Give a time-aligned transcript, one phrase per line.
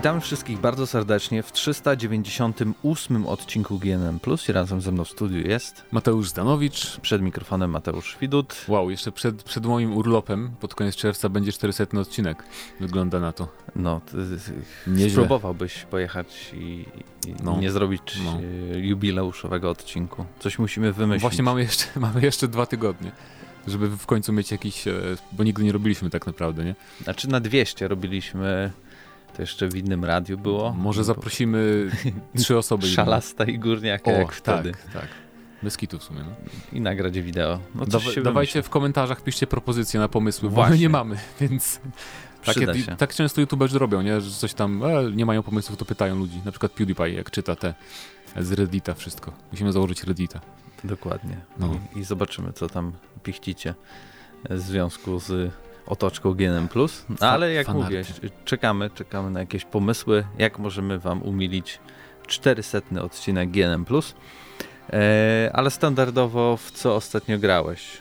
[0.00, 4.20] Witamy wszystkich bardzo serdecznie w 398 odcinku GNM+.
[4.48, 7.00] I razem ze mną w studiu jest Mateusz Zdanowicz.
[7.00, 8.64] Przed mikrofonem Mateusz Widut.
[8.68, 12.44] Wow, jeszcze przed, przed moim urlopem pod koniec czerwca będzie 400 odcinek.
[12.80, 13.48] Wygląda na to.
[13.76, 14.00] No,
[14.86, 15.10] Nieźle.
[15.10, 16.84] spróbowałbyś pojechać i,
[17.26, 17.60] i no.
[17.60, 18.38] nie zrobić no.
[18.74, 20.24] E, jubileuszowego odcinku.
[20.38, 21.22] Coś musimy wymyślić.
[21.22, 23.12] Właśnie mamy jeszcze, mamy jeszcze dwa tygodnie
[23.66, 24.92] żeby w końcu mieć jakiś, e,
[25.32, 26.74] bo nigdy nie robiliśmy tak naprawdę, nie?
[27.02, 28.72] Znaczy na 200 robiliśmy
[29.40, 30.72] to jeszcze w innym radiu było.
[30.72, 31.90] Może zaprosimy
[32.36, 32.86] trzy osoby.
[32.86, 34.72] Szalasta i górniaka o, jak wtedy.
[34.72, 35.08] Tak, tak.
[35.62, 36.20] Bez kitu w sumie.
[36.20, 36.34] No.
[36.72, 37.58] I nagrać wideo.
[37.74, 37.84] No,
[38.22, 40.70] dawajcie w komentarzach, piszcie propozycje na pomysły, Właśnie.
[40.70, 41.80] bo my nie mamy, więc...
[42.44, 42.66] Takie,
[42.98, 44.20] tak często youtuberzy robią, nie?
[44.20, 46.40] że coś tam e, nie mają pomysłów, to pytają ludzi.
[46.44, 47.74] Na przykład PewDiePie, jak czyta te
[48.36, 49.32] z Reddita wszystko.
[49.52, 50.40] Musimy założyć Reddita.
[50.84, 51.36] Dokładnie.
[51.58, 51.80] No.
[51.96, 52.92] I, I zobaczymy, co tam
[53.22, 53.74] pichcicie
[54.50, 55.52] w związku z
[55.90, 56.68] otoczką GNM+.
[57.20, 57.84] Ale jak Fanarty.
[57.84, 58.04] mówię,
[58.44, 61.80] czekamy, czekamy na jakieś pomysły, jak możemy wam umilić
[62.26, 63.84] 400 odcinek GNM+.
[64.92, 67.98] E, ale standardowo w co ostatnio grałeś?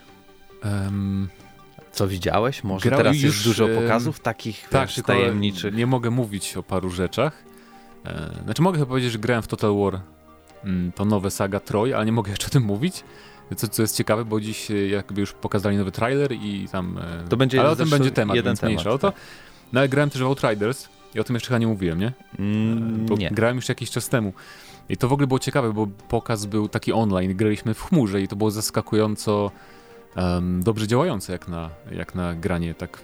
[0.63, 1.29] Um,
[1.91, 2.63] co widziałeś?
[2.63, 5.75] Może teraz już, jest dużo pokazów takich tak, wiesz, tajemniczych.
[5.75, 7.43] Nie mogę mówić o paru rzeczach.
[8.05, 10.01] E, znaczy mogę powiedzieć, że grałem w Total War
[10.63, 13.03] mm, to nowe saga Troy, ale nie mogę jeszcze o tym mówić.
[13.55, 16.97] Co, co jest ciekawe, bo dziś e, jakby już pokazali nowy trailer i tam...
[16.97, 19.11] E, to będzie ale o tym będzie temat, jeden więc temat, mniejsza o to.
[19.11, 19.21] Tak.
[19.73, 22.13] No ale grałem też w Outriders i o tym jeszcze chyba nie mówiłem, nie?
[22.39, 23.31] Mm, bo nie.
[23.31, 24.33] Grałem już jakiś czas temu.
[24.89, 28.27] I to w ogóle było ciekawe, bo pokaz był taki online, graliśmy w chmurze i
[28.27, 29.51] to było zaskakująco
[30.59, 33.01] dobrze działające jak na, jak na granie tak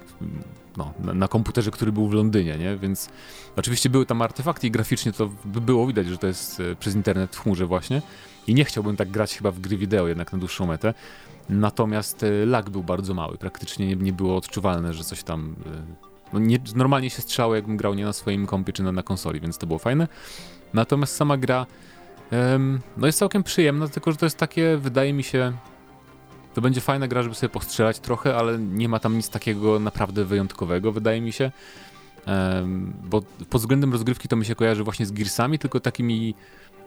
[0.78, 2.78] no, na, na, komputerze, który był w Londynie, nie?
[2.78, 3.09] Więc
[3.56, 6.95] oczywiście były tam artefakty i graficznie to by było widać, że to jest e, przez
[6.95, 8.02] internet w chmurze właśnie.
[8.47, 10.94] I nie chciałbym tak grać chyba w gry wideo jednak na dłuższą metę.
[11.50, 15.56] Natomiast e, lag był bardzo mały, praktycznie nie, nie było odczuwalne, że coś tam...
[15.66, 19.03] E, no nie, normalnie się strzało, jakbym grał nie na swoim kompie czy na, na
[19.03, 20.07] konsoli, więc to było fajne.
[20.74, 21.66] Natomiast sama gra
[22.97, 25.53] no jest całkiem przyjemna, tylko że to jest takie, wydaje mi się,
[26.56, 30.26] to będzie fajna gra, żeby sobie postrzelać trochę, ale nie ma tam nic takiego naprawdę
[30.26, 31.52] wyjątkowego, wydaje mi się.
[33.04, 36.36] Bo pod względem rozgrywki to mi się kojarzy właśnie z Gearsami, tylko takimi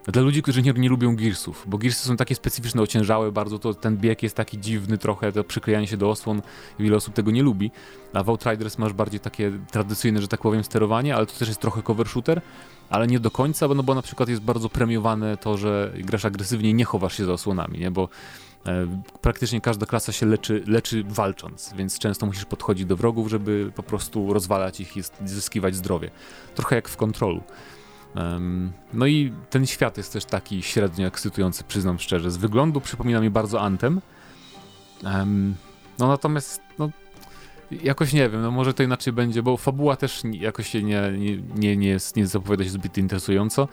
[0.06, 3.74] dla ludzi, którzy nie, nie lubią Gearsów, bo Gearsy są takie specyficzne, ociężałe bardzo, to
[3.74, 6.42] ten bieg jest taki dziwny trochę, to przyklejanie się do osłon,
[6.78, 7.70] wiele osób tego nie lubi,
[8.12, 11.60] a w Outriders masz bardziej takie tradycyjne, że tak powiem, sterowanie, ale to też jest
[11.60, 12.40] trochę cover shooter,
[12.90, 16.24] ale nie do końca, bo, no bo na przykład jest bardzo premiowane to, że grasz
[16.24, 18.08] agresywnie i nie chowasz się za osłonami, nie, bo
[19.22, 23.82] praktycznie każda klasa się leczy, leczy walcząc, więc często musisz podchodzić do wrogów, żeby po
[23.82, 26.10] prostu rozwalać ich i zyskiwać zdrowie.
[26.54, 27.42] Trochę jak w kontrolu.
[28.92, 32.30] No i ten świat jest też taki średnio ekscytujący, przyznam szczerze.
[32.30, 34.00] Z wyglądu przypomina mi bardzo Antem.
[35.98, 36.90] No natomiast, no,
[37.70, 41.36] jakoś nie wiem, no może to inaczej będzie, bo fabuła też jakoś się nie, nie,
[41.54, 43.68] nie, nie, jest, nie zapowiada się zbyt interesująco.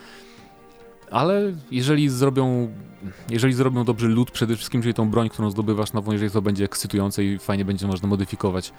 [1.11, 2.73] Ale jeżeli zrobią,
[3.29, 6.65] jeżeli zrobią dobry lód przede wszystkim, czyli tą broń, którą zdobywasz nową, jeżeli to będzie
[6.65, 8.73] ekscytujące i fajnie będzie można modyfikować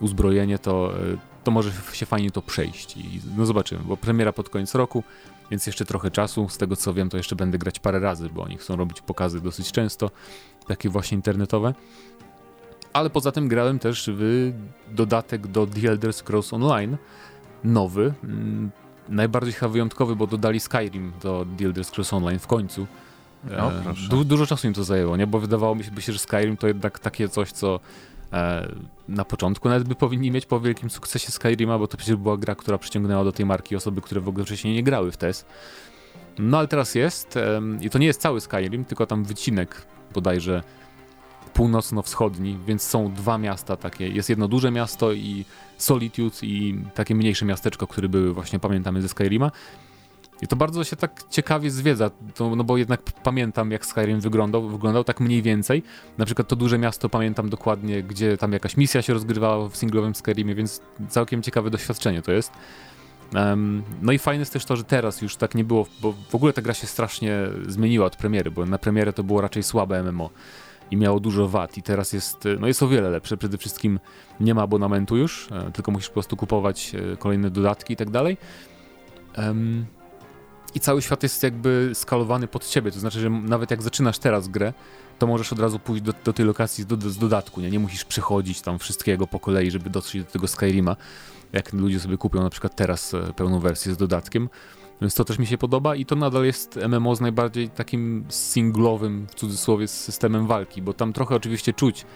[0.00, 2.96] uzbrojenie, to, e, to może się fajnie to przejść.
[2.96, 5.02] I no zobaczymy, bo premiera pod koniec roku,
[5.50, 6.48] więc jeszcze trochę czasu.
[6.48, 9.40] Z tego co wiem, to jeszcze będę grać parę razy, bo oni chcą robić pokazy
[9.40, 10.10] dosyć często,
[10.66, 11.74] takie właśnie internetowe.
[12.92, 14.52] Ale poza tym grałem też w
[14.90, 16.96] dodatek do The Elder Scrolls Online,
[17.64, 18.70] nowy, mm,
[19.08, 22.86] najbardziej chyba wyjątkowy, bo dodali Skyrim do The Elder Scrolls Online w końcu.
[23.50, 25.26] No, e, du dużo czasu im to zajęło, nie?
[25.26, 27.80] bo wydawało mi się, że Skyrim to jednak takie coś, co
[28.34, 28.68] E,
[29.08, 32.54] na początku nawet by powinni mieć po wielkim sukcesie Skyrima, bo to przecież była gra,
[32.54, 35.44] która przyciągnęła do tej marki osoby, które w ogóle wcześniej nie grały w TES.
[36.38, 37.38] No ale teraz jest
[37.80, 40.62] i to nie jest cały Skyrim, tylko tam wycinek bodajże
[41.52, 44.08] północno-wschodni, więc są dwa miasta takie.
[44.08, 45.44] Jest jedno duże miasto i
[45.76, 49.50] Solitude i takie mniejsze miasteczko, które były właśnie, pamiętamy, ze Skyrima.
[50.42, 54.68] I to bardzo się tak ciekawie zwiedza, to, no bo jednak pamiętam jak Skyrim wyglądał,
[54.68, 55.82] wyglądał tak mniej więcej.
[56.18, 60.14] Na przykład to duże miasto pamiętam dokładnie, gdzie tam jakaś misja się rozgrywała w singlowym
[60.14, 62.52] Skyrimie, więc całkiem ciekawe doświadczenie to jest.
[63.34, 66.34] Um, no i fajne jest też to, że teraz już tak nie było, bo w
[66.34, 70.02] ogóle ta gra się strasznie zmieniła od premiery, bo na premierę to było raczej słabe
[70.02, 70.30] MMO
[70.90, 73.36] i miało dużo wad i teraz jest, no jest o wiele lepsze.
[73.36, 74.00] Przede wszystkim
[74.40, 78.10] nie ma abonamentu już, e, tylko musisz po prostu kupować e, kolejne dodatki i tak
[78.10, 78.36] dalej.
[80.74, 82.92] I cały świat jest jakby skalowany pod ciebie.
[82.92, 84.72] To znaczy, że nawet jak zaczynasz teraz grę,
[85.18, 87.70] to możesz od razu pójść do, do tej lokacji do, z dodatku, nie?
[87.70, 90.96] nie musisz przechodzić tam wszystkiego po kolei, żeby dotrzeć do tego Skyrima,
[91.52, 94.48] jak ludzie sobie kupią na przykład teraz e, pełną wersję z dodatkiem.
[95.00, 99.26] Więc to też mi się podoba i to nadal jest MMO z najbardziej takim singlowym,
[99.26, 102.06] w cudzysłowie, systemem walki, bo tam trochę oczywiście czuć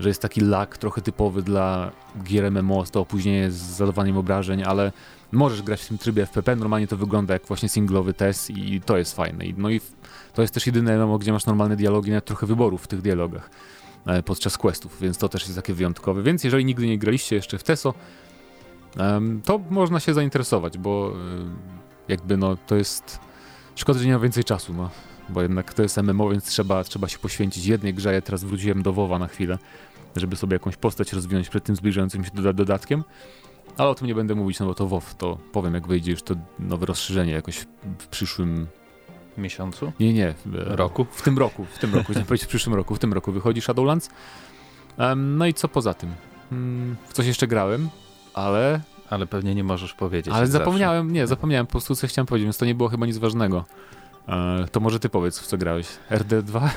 [0.00, 1.90] że jest taki lag trochę typowy dla
[2.24, 4.92] gier MMO, to opóźnienie z zadawaniem obrażeń, ale
[5.32, 8.98] możesz grać w tym trybie FPP, normalnie to wygląda jak właśnie singlowy test i to
[8.98, 9.44] jest fajne.
[9.56, 9.80] No i
[10.34, 13.50] to jest też jedyne MMO, gdzie masz normalne dialogi, nawet trochę wyborów w tych dialogach
[14.06, 16.22] e, podczas questów, więc to też jest takie wyjątkowe.
[16.22, 17.94] Więc jeżeli nigdy nie graliście jeszcze w TESO,
[19.44, 21.12] to można się zainteresować, bo
[22.10, 23.20] jakby no to jest
[23.74, 24.90] szkoda, że nie ma więcej czasu, no
[25.28, 28.12] bo jednak to jest MMO, więc trzeba, trzeba się poświęcić jednej grze.
[28.12, 29.58] Ja teraz wróciłem do WoWa na chwilę,
[30.16, 33.04] żeby sobie jakąś postać rozwinąć przed tym zbliżającym się do, dodatkiem.
[33.76, 36.22] Ale o tym nie będę mówić, no bo to WoW, to powiem jak wyjdzie już
[36.22, 37.66] to nowe rozszerzenie jakoś
[37.98, 38.66] w przyszłym
[39.38, 39.92] miesiącu?
[40.00, 40.34] Nie, nie.
[40.54, 41.06] Roku?
[41.10, 42.94] W tym roku, w tym roku, chciałem powiedzieć w przyszłym roku.
[42.94, 44.10] W tym roku wychodzi Shadowlands.
[44.98, 46.14] Um, no i co poza tym?
[46.50, 47.88] Hmm, w coś jeszcze grałem,
[48.34, 48.80] ale...
[49.10, 50.34] Ale pewnie nie możesz powiedzieć.
[50.34, 51.14] Ale zapomniałem, zawsze.
[51.14, 53.64] nie, zapomniałem po prostu co chciałem powiedzieć, więc to nie było chyba nic ważnego.
[54.28, 55.86] E, to może ty powiedz, w co grałeś?
[56.10, 56.68] RD2?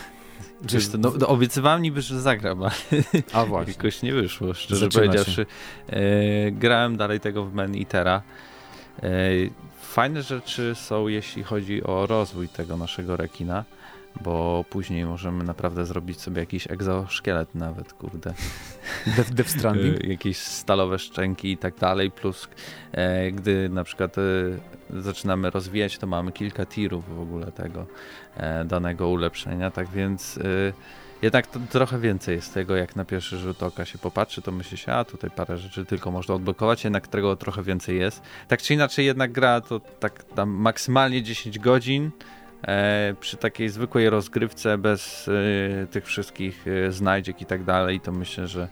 [0.61, 2.71] Wiesz, no, no, obiecywałem niby, że zagram, ale
[3.33, 3.73] A właśnie.
[3.73, 5.45] jakoś nie wyszło, szczerze Zaczyna powiedziawszy.
[5.87, 8.21] E, grałem dalej tego w Man Eatera.
[9.03, 9.09] E,
[9.81, 13.63] fajne rzeczy są, jeśli chodzi o rozwój tego naszego rekina
[14.23, 18.33] bo później możemy naprawdę zrobić sobie jakiś egzoszkielet nawet, kurde.
[19.15, 20.03] Death, Death Stranding?
[20.03, 22.47] Y, jakieś stalowe szczęki i tak dalej, plus
[22.91, 24.21] e, gdy na przykład e,
[25.01, 27.85] zaczynamy rozwijać, to mamy kilka tirów w ogóle tego
[28.37, 30.73] e, danego ulepszenia, tak więc e,
[31.21, 34.77] jednak to, trochę więcej jest tego, jak na pierwszy rzut oka się popatrzy, to myśli
[34.77, 38.21] się, a tutaj parę rzeczy tylko można odblokować, jednak tego trochę więcej jest.
[38.47, 42.32] Tak czy inaczej jednak gra to tak tam maksymalnie 10 godzin, E,
[43.19, 45.29] przy takiej zwykłej rozgrywce bez
[45.83, 48.67] e, tych wszystkich e, znajdziek i tak dalej, to myślę, że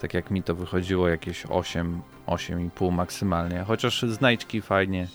[0.00, 3.64] tak jak mi to wychodziło, jakieś 8, 8,5 maksymalnie.
[3.66, 5.08] Chociaż znajdźki fajnie,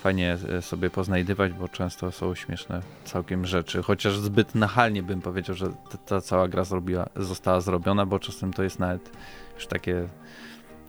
[0.00, 3.82] fajnie sobie poznajdywać, bo często są śmieszne całkiem rzeczy.
[3.82, 5.66] Chociaż zbyt nachalnie bym powiedział, że
[6.06, 9.10] ta cała gra zrobiła, została zrobiona, bo czasem to jest nawet
[9.54, 10.08] już takie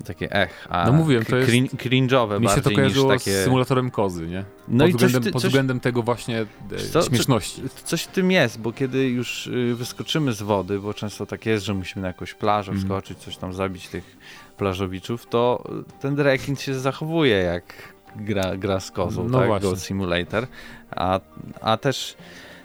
[0.05, 3.41] takie ech, a no mówiłem, to jest cringe'owe Mi się to kojarzyło takie...
[3.41, 4.43] z symulatorem kozy, nie?
[4.67, 6.45] No pod i względem, coś, pod względem tego właśnie e,
[6.91, 7.61] co, śmieszności.
[7.61, 11.45] Coś, coś w tym jest, bo kiedy już y, wyskoczymy z wody, bo często tak
[11.45, 12.83] jest, że musimy na jakąś plażę mm.
[12.83, 14.17] wskoczyć, coś tam zabić tych
[14.57, 15.63] plażowiczów, to
[15.99, 19.47] ten rekin się zachowuje jak gra, gra z kozą, no tak?
[19.47, 19.69] Właśnie.
[19.69, 20.47] Goat Simulator,
[20.91, 21.19] a,
[21.61, 22.15] a też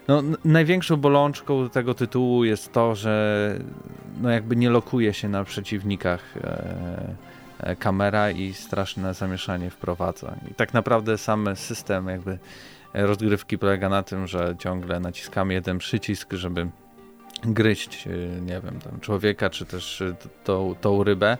[0.08, 3.54] no, największą bolączką tego tytułu jest to, że
[4.20, 7.14] no jakby nie lokuje się na przeciwnikach e,
[7.60, 10.34] e, kamera i straszne zamieszanie wprowadza.
[10.50, 12.38] I tak naprawdę sam system jakby
[12.94, 16.68] rozgrywki polega na tym, że ciągle naciskamy jeden przycisk, żeby
[17.44, 20.14] gryźć, e, nie wiem, tam człowieka, czy też e,
[20.44, 21.38] tą, tą rybę.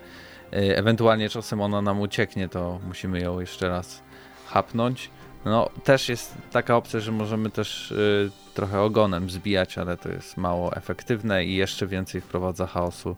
[0.53, 4.03] E, ewentualnie czasem ona nam ucieknie, to musimy ją jeszcze raz
[4.45, 5.09] hapnąć.
[5.45, 10.37] No, też jest taka opcja, że możemy też y, trochę ogonem zbijać, ale to jest
[10.37, 13.15] mało efektywne i jeszcze więcej wprowadza chaosu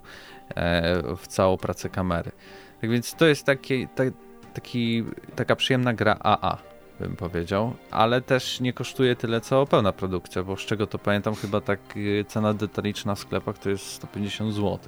[0.56, 2.31] e, w całą pracę kamery.
[2.81, 4.03] Tak więc to jest taki, ta,
[4.53, 5.03] taki,
[5.35, 6.57] taka przyjemna gra AA,
[7.00, 11.35] bym powiedział, ale też nie kosztuje tyle co pełna produkcja, bo z czego to pamiętam,
[11.35, 14.79] chyba tak y, cena detaliczna w sklepach to jest 150 zł.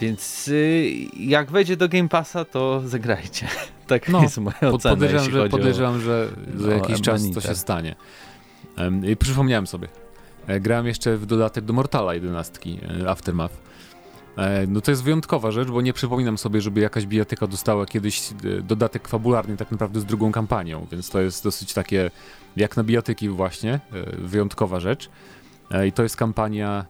[0.00, 3.48] Więc y, jak wejdzie do Game Passa, to zagrajcie.
[3.88, 4.94] Tak no, jest moja ocena.
[4.94, 7.94] Podejrzewam, że, podejrzewam o, że za jakiś czas to się stanie.
[9.02, 9.88] I przypomniałem sobie.
[10.48, 12.60] E, grałem jeszcze w dodatek do Mortala 11,
[13.02, 13.54] e, Aftermath.
[14.36, 18.30] E, no to jest wyjątkowa rzecz, bo nie przypominam sobie, żeby jakaś bijatyka dostała kiedyś
[18.62, 22.10] dodatek fabularny tak naprawdę z drugą kampanią, więc to jest dosyć takie
[22.56, 23.80] jak na bijatyki właśnie,
[24.18, 25.10] wyjątkowa rzecz.
[25.88, 26.84] I to jest kampania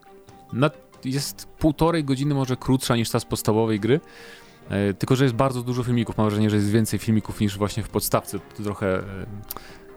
[0.53, 0.71] na,
[1.05, 4.01] jest półtorej godziny może krótsza niż ta z podstawowej gry,
[4.99, 6.17] tylko że jest bardzo dużo filmików.
[6.17, 8.39] Mam wrażenie, że jest więcej filmików niż właśnie w podstawce.
[8.63, 9.03] Trochę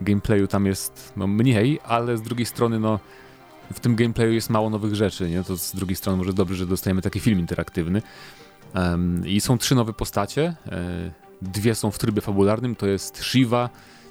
[0.01, 2.99] gameplayu tam jest no, mniej, ale z drugiej strony no,
[3.73, 5.43] w tym gameplayu jest mało nowych rzeczy, nie?
[5.43, 8.01] To z drugiej strony może dobrze, że dostajemy taki film interaktywny.
[8.75, 10.55] Um, I są trzy nowe postacie.
[10.71, 13.69] E, dwie są w trybie fabularnym, to jest Shiva,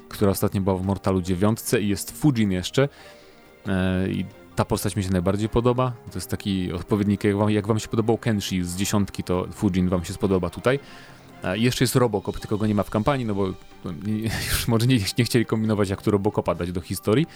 [0.09, 2.89] która ostatnio była w Mortalu 9 i jest Fujin jeszcze.
[3.67, 5.93] E, I ta postać mi się najbardziej podoba.
[6.11, 9.89] To jest taki odpowiednik, jak wam, jak wam się podobał Kenshi z dziesiątki, to Fujin
[9.89, 10.79] wam się spodoba tutaj.
[11.53, 13.45] Jeszcze jest Robocop, tylko go nie ma w kampanii, no bo
[14.49, 17.27] już może nie, nie chcieli kombinować, jak tu Robocopa dać do historii.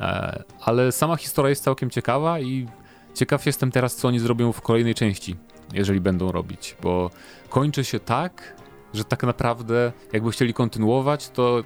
[0.00, 2.68] E, ale sama historia jest całkiem ciekawa i
[3.14, 5.36] ciekaw jestem teraz, co oni zrobią w kolejnej części,
[5.72, 7.10] jeżeli będą robić, bo
[7.48, 8.56] kończy się tak,
[8.94, 11.62] że tak naprawdę jakby chcieli kontynuować, to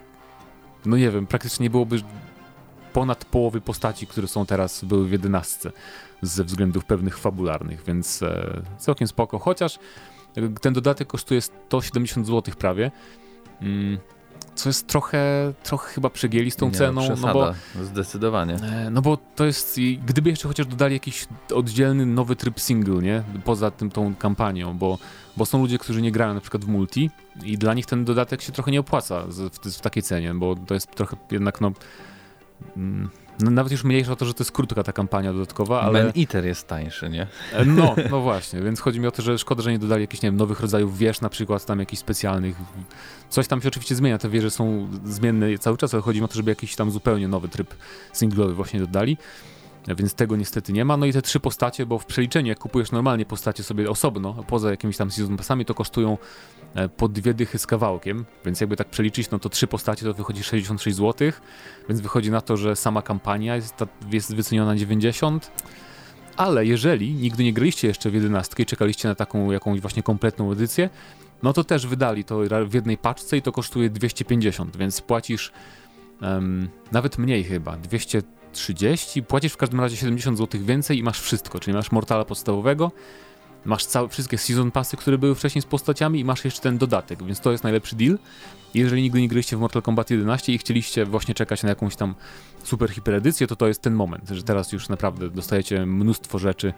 [0.87, 2.03] no nie wiem, praktycznie nie byłoby
[2.97, 5.73] ponad połowy postaci, które są teraz, były w jedenastce
[6.23, 9.79] ze względów pewnych fabularnych, więc e, całkiem spoko, chociaż
[10.61, 12.91] ten dodatek kosztuje 170 zł prawie.
[13.63, 13.99] Mm,
[14.55, 17.01] co jest trochę, trochę chyba przegięli z tą nie, ceną.
[17.01, 18.55] Przesada, no bo, zdecydowanie.
[18.55, 23.23] E, no bo to jest, gdyby jeszcze chociaż dodali jakiś oddzielny nowy tryb single, nie?
[23.45, 24.99] Poza tym tą kampanią, bo,
[25.37, 27.11] bo są ludzie, którzy nie grają na przykład w multi
[27.45, 30.57] i dla nich ten dodatek się trochę nie opłaca w, w, w takiej cenie, bo
[30.57, 31.73] to jest trochę jednak no...
[32.77, 33.11] Mm,
[33.41, 36.05] no, nawet już mniejsza o to, że to jest krótka ta kampania dodatkowa, ale...
[36.05, 37.27] Man Eater jest tańszy, nie?
[37.53, 40.23] E, no, no właśnie, więc chodzi mi o to, że szkoda, że nie dodali jakichś,
[40.23, 42.57] nie wiem, nowych rodzajów wież na przykład, tam jakichś specjalnych.
[43.29, 46.29] Coś tam się oczywiście zmienia, te wieże są zmienne cały czas, ale chodzi mi o
[46.29, 47.75] to, żeby jakiś tam zupełnie nowy tryb
[48.13, 49.17] singlowy właśnie dodali
[49.95, 50.97] więc tego niestety nie ma.
[50.97, 54.71] No i te trzy postacie, bo w przeliczeniu jak kupujesz normalnie postacie sobie osobno, poza
[54.71, 56.19] jakimiś tam season passami, to kosztują
[56.75, 60.15] e, po dwie dychy z kawałkiem, więc jakby tak przeliczyć, no to trzy postacie to
[60.15, 61.33] wychodzi 66 zł,
[61.89, 63.75] więc wychodzi na to, że sama kampania jest,
[64.13, 65.51] jest wyceniona 90
[66.37, 70.53] ale jeżeli nigdy nie graliście jeszcze w 11 i czekaliście na taką jakąś właśnie kompletną
[70.53, 70.91] edycję,
[71.43, 75.53] no to też wydali to w jednej paczce i to kosztuje 250, więc płacisz
[76.23, 78.23] um, nawet mniej chyba, 200
[78.57, 82.93] 30, płacisz w każdym razie 70 zł więcej i masz wszystko, czyli masz Mortala podstawowego,
[83.65, 87.25] masz całe, wszystkie season passy, które były wcześniej z postaciami i masz jeszcze ten dodatek,
[87.25, 88.19] więc to jest najlepszy deal.
[88.75, 92.15] Jeżeli nigdy nie graliście w Mortal Kombat 11 i chcieliście właśnie czekać na jakąś tam
[92.65, 96.73] super hiperedycję, to to jest ten moment, że teraz już naprawdę dostajecie mnóstwo rzeczy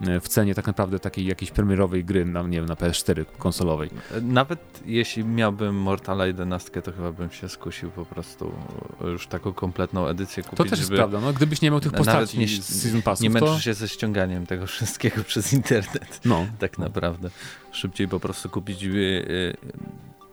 [0.00, 3.90] w cenie tak naprawdę takiej jakiejś premierowej gry na, nie wiem, na PS4 konsolowej.
[4.22, 8.52] Nawet jeśli miałbym Mortala 11, to chyba bym się skusił po prostu
[9.00, 10.56] już taką kompletną edycję kupić.
[10.56, 13.30] To też jest prawda, no gdybyś nie miał tych postaci nie, z Season Passów, Nie
[13.30, 13.60] męczysz to...
[13.60, 16.20] się ze ściąganiem tego wszystkiego przez internet.
[16.24, 16.46] No.
[16.58, 17.30] Tak naprawdę.
[17.72, 19.56] Szybciej po prostu kupić yy,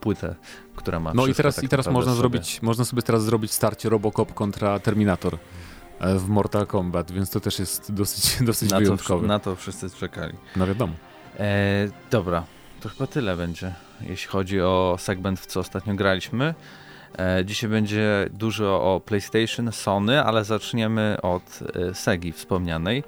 [0.02, 0.36] płytę,
[0.76, 2.20] która ma No i teraz, tak i teraz można sobie.
[2.20, 5.38] zrobić, można sobie teraz zrobić starcie Robocop kontra Terminator.
[6.00, 9.22] E, w Mortal Kombat, więc to też jest dosyć, dosyć na wyjątkowe.
[9.22, 10.34] To, na to wszyscy czekali.
[10.56, 10.94] No wiadomo.
[11.40, 12.44] E, dobra,
[12.82, 16.56] to chyba tyle będzie, jeśli chodzi o segment, w co ostatnio graliśmy.
[17.18, 23.04] E, dzisiaj będzie dużo o PlayStation, Sony, ale zaczniemy od e, Segi wspomnianej,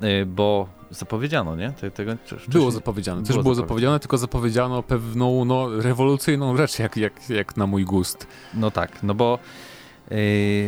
[0.00, 1.72] e, bo zapowiedziano, nie?
[1.94, 2.12] Tego,
[2.48, 7.56] było zapowiedziane, też było, było zapowiedziane, tylko zapowiedziano pewną no, rewolucyjną rzecz, jak, jak, jak
[7.56, 8.26] na mój gust.
[8.54, 10.08] No tak, no bo e,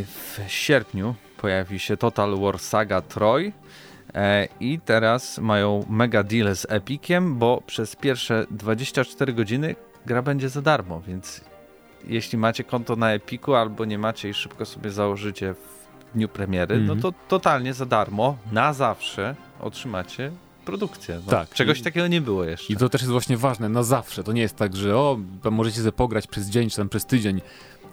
[0.05, 3.53] w sierpniu pojawi się Total War Saga Troy
[4.15, 9.77] e, i teraz mają mega deal z Epiciem, bo przez pierwsze 24 godziny
[10.07, 11.41] gra będzie za darmo, więc
[12.05, 16.75] jeśli macie konto na Epiku albo nie macie i szybko sobie założycie w dniu premiery,
[16.75, 16.89] mm -hmm.
[16.89, 17.15] no mhm.
[17.15, 20.31] to totalnie za darmo, na zawsze otrzymacie
[20.65, 21.21] produkcję.
[21.27, 21.51] No, tak.
[21.55, 22.73] Czegoś takiego nie było jeszcze.
[22.73, 24.25] I to też jest właśnie ważne, na zawsze.
[24.25, 25.19] To nie jest tak, że o,
[25.51, 27.41] możecie sobie pograć przez dzień, czy tam przez tydzień.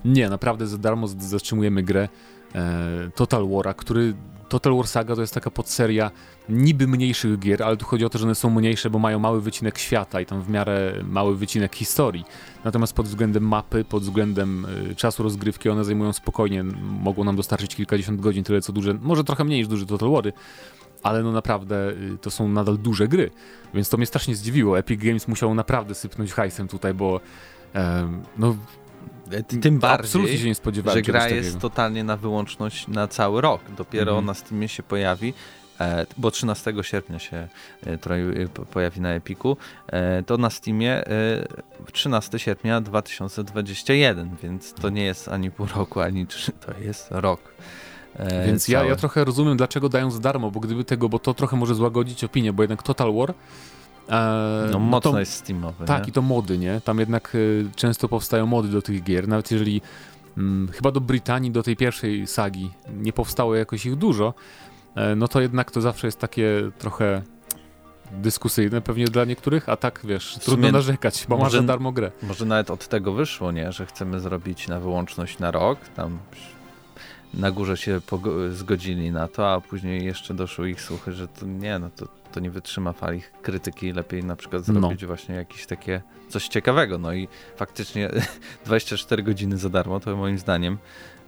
[0.06, 2.10] Nie, naprawdę za darmo zatrzymujemy grę.
[2.56, 4.14] E, Total War, który
[4.54, 6.12] Total War Saga to jest taka podseria
[6.50, 9.42] niby mniejszych gier, ale tu chodzi o to, że one są mniejsze, bo mają mały
[9.42, 12.26] wycinek świata i tam w miarę mały wycinek historii.
[12.64, 16.64] Natomiast pod względem mapy, pod względem y, czasu rozgrywki one zajmują spokojnie,
[17.04, 20.34] mogą nam dostarczyć kilkadziesiąt godzin, tyle co duże, może trochę mniej niż duże Total Wary,
[21.04, 23.32] ale no naprawdę y, to są nadal duże gry,
[23.74, 24.80] więc to mnie strasznie zdziwiło.
[24.80, 27.20] Epic Games musiał naprawdę sypnąć hajsem tutaj, bo
[28.38, 28.56] no
[29.62, 30.56] tym bardziej, się nie
[30.94, 33.62] że gra jest totalnie na wyłączność na cały rok.
[33.78, 34.26] Dopiero mhm.
[34.26, 35.34] na Steamie się pojawi,
[35.80, 37.48] e, bo 13 sierpnia się
[37.86, 37.98] e,
[38.72, 39.58] pojawi na Epiku,
[40.26, 41.04] to na Steamie
[41.92, 47.40] 13 sierpnia 2021, więc to nie jest ani pół roku, ani trzy, to jest rok.
[48.46, 51.58] Więc ja, ja trochę rozumiem, dlaczego dają za darmo, bo gdyby tego, bo to trochę
[51.58, 53.34] może złagodzić opinię, bo jednak Total War
[54.10, 55.86] E, no mocno to, jest steamowy.
[55.86, 56.10] Tak, nie?
[56.10, 56.82] i to mody, nie?
[56.82, 59.82] Tam jednak y, często powstają mody do tych gier, nawet jeżeli
[60.38, 64.34] mm, chyba do Brytanii, do tej pierwszej sagi nie powstało jakoś ich dużo,
[64.96, 67.22] e, no to jednak to zawsze jest takie trochę
[68.12, 72.12] dyskusyjne pewnie dla niektórych, a tak wiesz, trudno narzekać, bo może, masz darmo grę.
[72.24, 73.72] Może nawet od tego wyszło, nie?
[73.72, 76.20] Że chcemy zrobić na wyłączność na rok, tam
[77.34, 78.02] na górze się
[78.52, 82.40] zgodzili na to, a później jeszcze doszły ich słuchy, że to nie, no to to
[82.40, 84.74] nie wytrzyma fali krytyki, lepiej na przykład no.
[84.74, 85.08] zrobić no.
[85.08, 86.98] właśnie jakieś takie coś ciekawego.
[86.98, 88.10] No i faktycznie
[88.66, 90.78] 24 godziny za darmo to moim zdaniem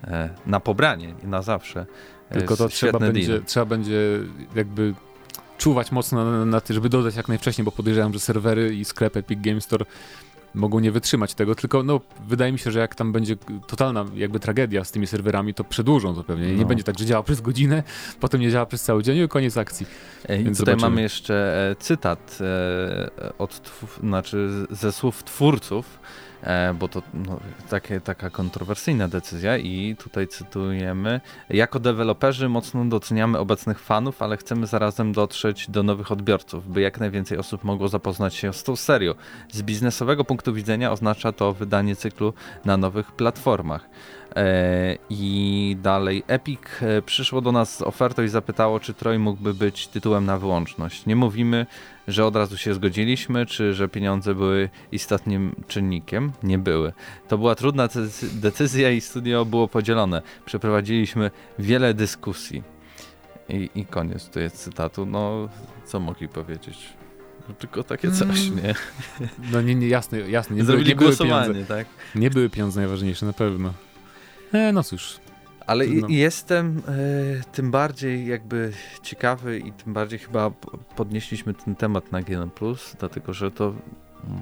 [0.04, 1.86] e, na pobranie i na zawsze.
[2.30, 4.20] Tylko to trzeba będzie, trzeba będzie
[4.56, 4.94] jakby
[5.58, 9.18] czuwać mocno na, na, tym, żeby dodać jak najwcześniej, bo podejrzewam, że serwery i sklep
[9.18, 9.86] Epic Games Store
[10.56, 13.36] mogą nie wytrzymać tego, tylko no, wydaje mi się, że jak tam będzie
[13.68, 16.48] totalna jakby tragedia z tymi serwerami, to przedłużą to pewnie.
[16.48, 16.58] No.
[16.58, 17.84] Nie będzie tak, że działa przez godzinę,
[18.20, 19.86] potem nie działa przez cały dzień i koniec akcji.
[20.30, 20.90] E, I Więc tutaj zobaczymy.
[20.90, 26.00] mamy jeszcze e, cytat e, od, znaczy ze słów twórców
[26.80, 33.80] bo to no, takie, taka kontrowersyjna decyzja i tutaj cytujemy jako deweloperzy mocno doceniamy obecnych
[33.80, 38.54] fanów, ale chcemy zarazem dotrzeć do nowych odbiorców, by jak najwięcej osób mogło zapoznać się
[38.54, 39.14] z tą serią.
[39.52, 42.34] Z biznesowego punktu widzenia oznacza to wydanie cyklu
[42.66, 43.90] na nowych platformach.
[44.36, 49.54] E, I dalej Epic e, przyszło do nas z ofertą i zapytało, czy Troy mógłby
[49.54, 51.06] być tytułem na wyłączność.
[51.06, 51.66] Nie mówimy,
[52.08, 56.32] że od razu się zgodziliśmy, czy że pieniądze były istotnym czynnikiem.
[56.44, 56.94] Nie były.
[57.28, 57.90] To była trudna
[58.34, 60.22] decyzja i studio było podzielone.
[60.46, 62.64] Przeprowadziliśmy wiele dyskusji.
[63.50, 65.06] I, i koniec tu jest cytatu.
[65.06, 65.50] No,
[65.86, 66.94] co mogli powiedzieć?
[67.50, 68.64] No, tylko takie coś, mm.
[68.64, 68.76] nie?
[69.52, 70.56] No nie, nie jasne, jasne.
[70.56, 71.88] Nie Zrobili były, nie głosowanie, były pieniądze, tak?
[72.16, 73.74] Nie były pieniądze najważniejsze, na pewno.
[74.54, 75.20] E, no cóż.
[75.68, 76.08] Ale no.
[76.10, 76.92] jestem e,
[77.52, 78.72] tym bardziej jakby
[79.04, 80.52] ciekawy i tym bardziej chyba
[80.96, 82.50] podnieśliśmy ten temat na GN+,
[83.00, 83.74] dlatego że to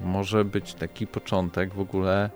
[0.04, 2.30] może być taki początek w ogóle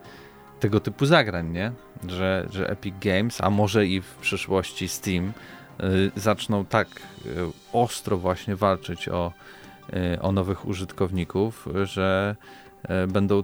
[0.61, 1.73] tego typu zagrań, nie?
[2.09, 5.33] Że, że Epic Games, a może i w przyszłości Steam
[5.81, 6.89] y, zaczną tak
[7.27, 7.31] y,
[7.73, 9.33] ostro właśnie walczyć o,
[10.15, 12.37] y, o nowych użytkowników, że
[13.09, 13.43] będą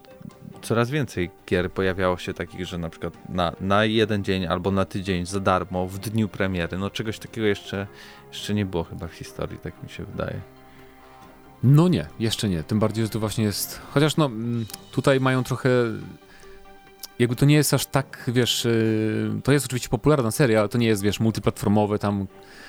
[0.62, 4.84] coraz więcej gier pojawiało się takich, że na przykład na, na jeden dzień albo na
[4.84, 6.78] tydzień za darmo w dniu premiery.
[6.78, 7.86] No czegoś takiego jeszcze,
[8.28, 10.40] jeszcze nie było chyba w historii, tak mi się wydaje.
[11.62, 12.62] No nie, jeszcze nie.
[12.62, 13.80] Tym bardziej, że to właśnie jest.
[13.90, 15.70] Chociaż no, mm, tutaj mają trochę.
[17.18, 18.64] Jakby to nie jest aż tak, wiesz.
[18.64, 22.26] Y, to jest oczywiście popularna seria, ale to nie jest, wiesz, multiplatformowe tam.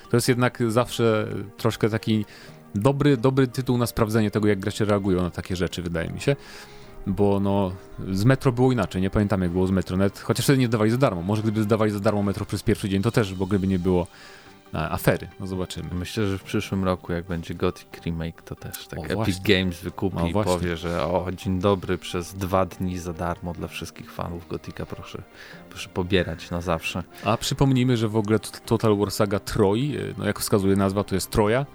[0.09, 2.25] To jest jednak zawsze troszkę taki
[2.75, 6.35] dobry, dobry tytuł na sprawdzenie tego, jak gracze reagują na takie rzeczy, wydaje mi się
[7.07, 7.71] bo no,
[8.11, 10.97] z Metro było inaczej, nie pamiętam jak było z Metronet, chociaż wtedy nie dawali za
[10.97, 11.21] darmo.
[11.21, 13.79] Może gdyby zdawali za darmo Metro przez pierwszy dzień, to też w ogóle by nie
[13.79, 14.07] było
[14.73, 15.89] afery, no zobaczymy.
[15.93, 19.55] Myślę, że w przyszłym roku, jak będzie Gothic Remake, to też tak o, Epic właśnie.
[19.55, 23.67] Games wykupi no, i powie, że o, dzień dobry, przez dwa dni za darmo dla
[23.67, 25.21] wszystkich fanów Gotika, proszę,
[25.69, 27.03] proszę pobierać na zawsze.
[27.23, 31.31] A przypomnijmy, że w ogóle Total War Saga Troj, no jak wskazuje nazwa, to jest
[31.31, 31.65] Troja,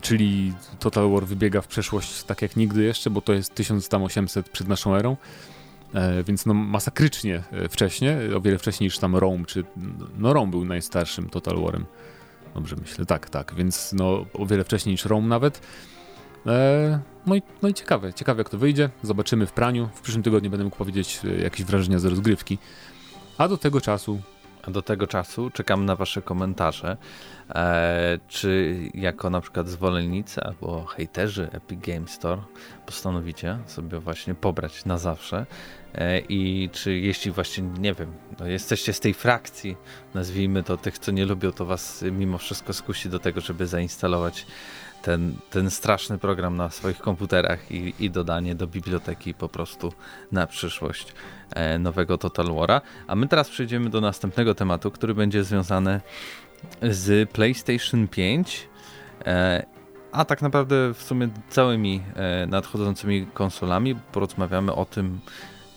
[0.00, 4.68] czyli Total War wybiega w przeszłość tak jak nigdy jeszcze, bo to jest 1800 przed
[4.68, 5.16] naszą erą.
[5.94, 9.64] E, więc no masakrycznie e, wcześnie, o wiele wcześniej niż tam Rome, czy
[10.18, 11.84] no Rome był najstarszym Total Warem.
[12.54, 15.60] Dobrze myślę, tak, tak, więc no o wiele wcześniej niż Rome nawet.
[16.46, 18.90] E, no, i, no i ciekawe, ciekawe jak to wyjdzie.
[19.02, 19.88] Zobaczymy w praniu.
[19.94, 22.58] W przyszłym tygodniu będę mógł powiedzieć jakieś wrażenia z rozgrywki.
[23.38, 24.20] A do tego czasu
[24.66, 26.96] a do tego czasu czekam na Wasze komentarze.
[27.54, 32.42] E, czy jako na przykład zwolennicy albo hejterzy Epic Game Store
[32.86, 35.46] postanowicie sobie właśnie pobrać na zawsze?
[35.94, 39.76] E, I czy jeśli właśnie, nie wiem, no jesteście z tej frakcji,
[40.14, 44.46] nazwijmy to tych, co nie lubią, to Was mimo wszystko skusi do tego, żeby zainstalować
[45.06, 49.92] ten, ten straszny program na swoich komputerach i, i dodanie do biblioteki po prostu
[50.32, 51.14] na przyszłość
[51.50, 52.80] e, nowego Total War'a.
[53.06, 56.00] A my teraz przejdziemy do następnego tematu, który będzie związany
[56.82, 58.68] z PlayStation 5
[59.26, 59.66] e,
[60.12, 65.20] a tak naprawdę w sumie całymi e, nadchodzącymi konsolami porozmawiamy o tym,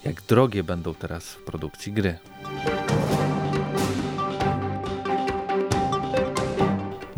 [0.06, 2.18] jak drogie będą teraz w produkcji gry.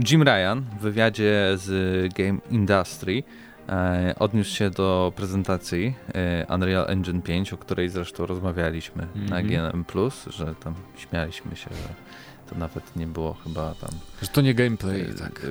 [0.10, 3.24] Jim Ryan w wywiadzie z Game Industry
[3.70, 9.30] e, odniósł się do prezentacji e, Unreal Engine 5, o której zresztą rozmawialiśmy mm -hmm.
[9.30, 9.72] na mhm.
[9.72, 9.86] GNM+,
[10.30, 11.94] że tam śmialiśmy się, że
[12.50, 13.90] to nawet nie było chyba tam...
[14.22, 15.42] Że to nie gameplay, e, tak.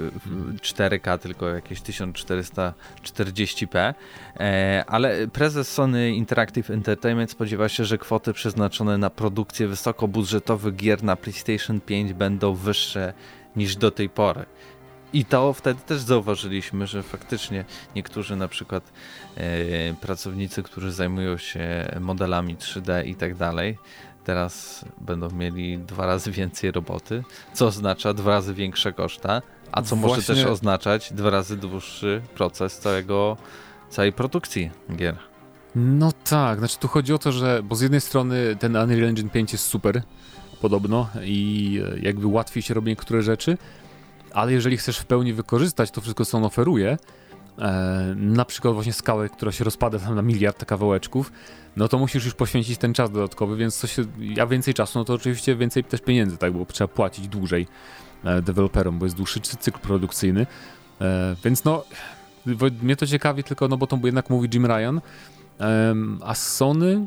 [0.62, 3.94] 4K, tylko jakieś 1440p,
[4.40, 11.04] e, ale prezes Sony Interactive Entertainment spodziewa się, że kwoty przeznaczone na produkcję wysokobudżetowych gier
[11.04, 13.12] na PlayStation 5 będą wyższe
[13.56, 14.46] niż do tej pory.
[15.12, 17.64] I to wtedy też zauważyliśmy, że faktycznie
[17.96, 18.92] niektórzy na przykład
[19.36, 23.78] e, pracownicy, którzy zajmują się modelami 3D i tak dalej,
[24.24, 29.96] teraz będą mieli dwa razy więcej roboty, co oznacza dwa razy większe koszta, a co
[29.96, 30.16] Właśnie...
[30.16, 33.36] może też oznaczać dwa razy dłuższy proces całego,
[33.88, 35.16] całej produkcji gier.
[35.74, 39.30] No tak, znaczy tu chodzi o to, że bo z jednej strony ten Unreal Engine
[39.30, 40.02] 5 jest super,
[40.60, 43.58] podobno i e, jakby łatwiej się robi niektóre rzeczy,
[44.32, 46.98] ale jeżeli chcesz w pełni wykorzystać to wszystko, co on oferuje,
[47.58, 51.32] e, na przykład właśnie skałę, która się rozpada tam na miliard kawałeczków,
[51.76, 53.96] no to musisz już poświęcić ten czas dodatkowy, więc coś,
[54.40, 57.66] a więcej czasu, no to oczywiście więcej też pieniędzy, tak, bo trzeba płacić dłużej
[58.24, 60.46] e, deweloperom, bo jest dłuższy cykl produkcyjny,
[61.00, 61.84] e, więc no,
[62.82, 65.00] mnie to ciekawi tylko, no bo to jednak mówi Jim Ryan,
[66.20, 67.06] a Sony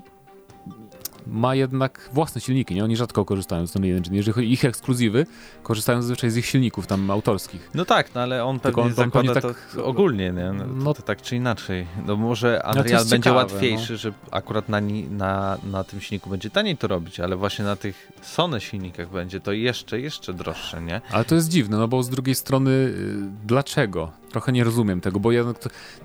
[1.27, 2.83] ma jednak własne silniki, nie?
[2.83, 4.15] Oni rzadko korzystają z Unreal Engine.
[4.15, 5.25] Jeżeli chodzi o ich ekskluzywy,
[5.63, 7.69] korzystają zazwyczaj z ich silników tam autorskich.
[7.73, 10.53] No tak, no ale on pewnie on, zakłada on tak, to ogólnie, nie?
[10.53, 11.87] No, no to, to, tak czy inaczej.
[12.05, 13.97] No może Unreal no będzie ciekawe, łatwiejszy, no.
[13.97, 18.11] że akurat na, na, na tym silniku będzie taniej to robić, ale właśnie na tych
[18.21, 21.01] Sony silnikach będzie to jeszcze, jeszcze droższe, nie?
[21.11, 24.11] Ale to jest dziwne, no bo z drugiej strony y, dlaczego?
[24.31, 25.29] Trochę nie rozumiem tego, bo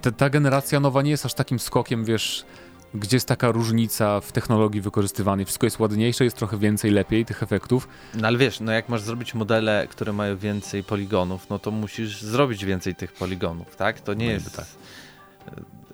[0.02, 2.44] ta, ta generacja nowa nie jest aż takim skokiem, wiesz,
[2.94, 5.44] gdzie jest taka różnica w technologii wykorzystywanej.
[5.44, 7.88] Wszystko jest ładniejsze, jest trochę więcej, lepiej tych efektów.
[8.14, 12.22] No ale wiesz, no jak masz zrobić modele, które mają więcej poligonów, no to musisz
[12.22, 14.00] zrobić więcej tych poligonów, tak?
[14.00, 14.56] To nie no jest...
[14.56, 14.66] Tak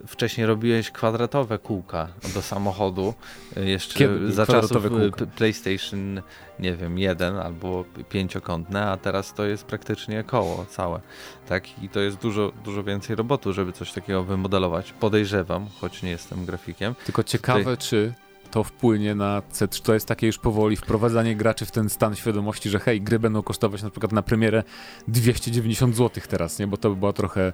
[0.07, 3.14] wcześniej robiłeś kwadratowe kółka do samochodu,
[3.57, 5.27] y, jeszcze Kiedy za czasów y, kółka?
[5.27, 6.23] PlayStation,
[6.59, 11.01] nie wiem, jeden albo pięciokątne, a teraz to jest praktycznie koło całe.
[11.49, 11.83] Tak?
[11.83, 14.93] I to jest dużo, dużo więcej robotu, żeby coś takiego wymodelować.
[14.93, 16.95] Podejrzewam, choć nie jestem grafikiem.
[17.05, 17.77] Tylko ciekawe, Tutaj...
[17.77, 18.14] czy
[18.55, 22.14] to wpłynie na C, czy to jest takie już powoli wprowadzanie graczy w ten stan
[22.17, 24.62] świadomości, że hej, gry będą kosztować na przykład na premierę
[25.09, 26.67] 290 zł teraz, nie?
[26.67, 27.53] Bo to by była trochę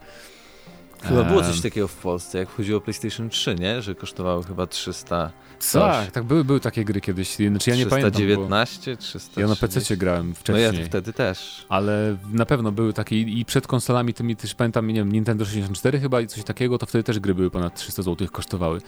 [1.02, 3.82] Chyba było coś takiego w Polsce, jak chodziło o PlayStation 3, nie?
[3.82, 5.30] Że kosztowały chyba 300.
[5.58, 5.72] Coś.
[5.72, 7.34] Tak, tak, były, były takie gry kiedyś.
[7.34, 9.06] Znaczy ja nie 319, pamiętam.
[9.06, 9.40] 300.
[9.40, 10.72] Ja na PC grałem wcześniej.
[10.72, 11.66] No ja wtedy też.
[11.68, 16.00] Ale na pewno były takie i przed konsolami tymi też pamiętam, nie wiem, Nintendo 64
[16.00, 18.80] chyba i coś takiego, to wtedy też gry były ponad 300 zł kosztowały.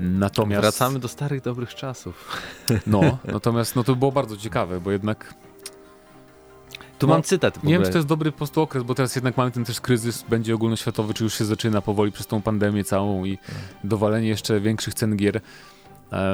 [0.00, 0.60] Natomiast...
[0.60, 2.42] Wracamy do starych, dobrych czasów.
[2.86, 5.34] No, natomiast no to było bardzo ciekawe, bo jednak
[6.98, 7.64] tu no, mam cytat.
[7.64, 9.80] Nie wiem, czy to jest dobry po prostu okres, bo teraz jednak mamy ten też
[9.80, 13.54] kryzys, będzie ogólnoświatowy, czy już się zaczyna powoli przez tą pandemię całą i tak.
[13.84, 15.40] dowalenie jeszcze większych cen gier.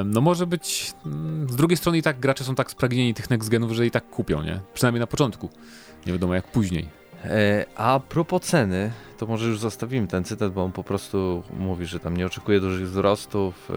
[0.05, 3.49] No może być, mm, z drugiej strony i tak gracze są tak spragnieni tych next
[3.49, 4.59] genów, że i tak kupią, nie?
[4.73, 5.49] Przynajmniej na początku.
[6.05, 6.89] Nie wiadomo jak później.
[7.25, 11.85] E, a propos ceny, to może już zostawimy ten cytat, bo on po prostu mówi,
[11.85, 13.75] że tam nie oczekuje dużych wzrostów, e,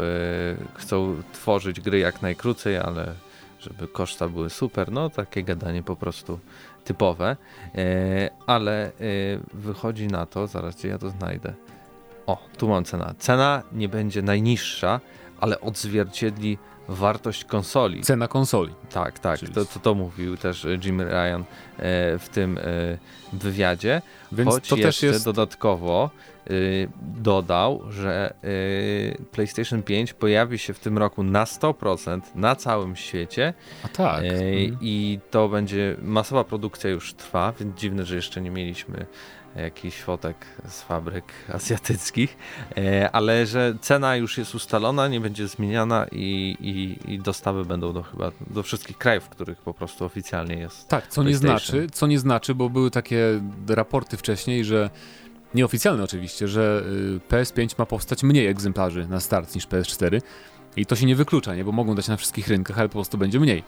[0.74, 3.14] chcą tworzyć gry jak najkrócej, ale
[3.62, 6.38] żeby koszta były super, no takie gadanie po prostu
[6.84, 7.36] typowe,
[7.74, 8.92] e, ale e,
[9.54, 11.54] wychodzi na to, zaraz gdzie ja to znajdę.
[12.26, 13.14] O, tu mam cena.
[13.18, 15.00] Cena nie będzie najniższa,
[15.40, 18.02] ale odzwierciedli wartość konsoli.
[18.02, 18.74] Cena konsoli.
[18.90, 19.40] Tak, tak.
[19.40, 21.44] To, to, to mówił też Jim Ryan e,
[22.18, 22.58] w tym
[23.32, 24.02] wywiadzie.
[24.32, 26.10] Więc Choć to też jest dodatkowo
[27.02, 33.54] dodał, że y, PlayStation 5 pojawi się w tym roku na 100% na całym świecie.
[33.84, 34.22] A tak.
[34.22, 34.78] Y, mhm.
[34.80, 39.06] I to będzie masowa produkcja już trwa, więc dziwne, że jeszcze nie mieliśmy
[39.56, 40.36] jakichś fotek
[40.68, 41.24] z fabryk
[41.54, 42.36] azjatyckich,
[43.12, 48.02] ale że cena już jest ustalona, nie będzie zmieniana i, i, i dostawy będą do
[48.02, 50.88] chyba do wszystkich krajów, w których po prostu oficjalnie jest.
[50.88, 54.90] Tak, co nie znaczy, co nie znaczy, bo były takie raporty wcześniej, że
[55.54, 56.82] nieoficjalne oczywiście, że
[57.30, 60.20] y, PS5 ma powstać mniej egzemplarzy na start niż PS4
[60.76, 61.64] i to się nie wyklucza, nie?
[61.64, 63.64] bo mogą dać na wszystkich rynkach, ale po prostu będzie mniej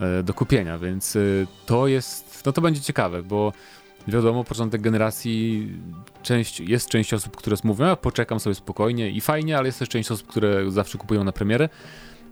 [0.00, 3.52] e, do kupienia, więc y, to jest, no to będzie ciekawe, bo
[4.08, 5.68] wiadomo, początek generacji
[6.22, 9.88] część, jest część osób, które mówią, a poczekam sobie spokojnie i fajnie, ale jest też
[9.88, 11.68] część osób, które zawsze kupują na premierę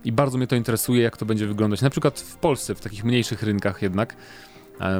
[0.04, 3.04] i bardzo mnie to interesuje, jak to będzie wyglądać, na przykład w Polsce, w takich
[3.04, 4.16] mniejszych rynkach jednak,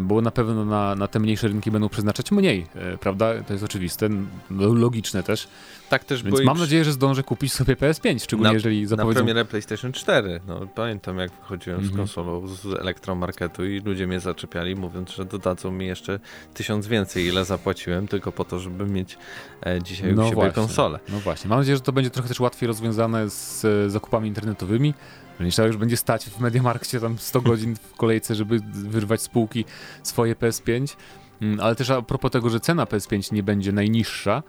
[0.03, 3.43] bo na pewno na, na te mniejsze rynki będą przeznaczać mniej, e, prawda?
[3.43, 4.09] To jest oczywiste,
[4.51, 5.49] logiczne też.
[5.89, 9.09] Tak też Więc mam nadzieję, że zdążę kupić sobie PS5, szczególnie na, jeżeli zapowiedzą...
[9.09, 10.41] Na premierę PlayStation 4.
[10.47, 11.93] No, pamiętam jak wychodziłem mm -hmm.
[11.93, 12.07] z mhm.
[12.07, 16.21] konsolą z elektromarketu i ludzie mnie zaczepiali mówiąc, że dodadzą mi jeszcze
[16.55, 19.19] tysiąc więcej, ile zapłaciłem, tylko po to, żeby mieć
[19.67, 20.99] e, dzisiaj no u siebie właśnie, konsolę.
[21.09, 21.49] No właśnie.
[21.49, 24.95] Mam nadzieję, że to będzie trochę też łatwiej rozwiązane z e, zakupami internetowymi,
[25.45, 29.29] nie trzeba już będzie stać w Mediamarkcie tam 100 godzin w kolejce, żeby wyrwać z
[29.29, 29.65] półki
[30.03, 30.97] swoje PS5.
[31.43, 34.43] Mm, ale też a propos tego, że cena PS5 nie będzie najniższa,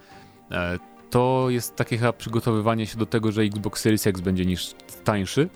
[0.50, 0.78] e,
[1.10, 4.74] to jest takie chyba przygotowywanie się do tego, że Xbox Series X będzie niż
[5.04, 5.48] tańszy.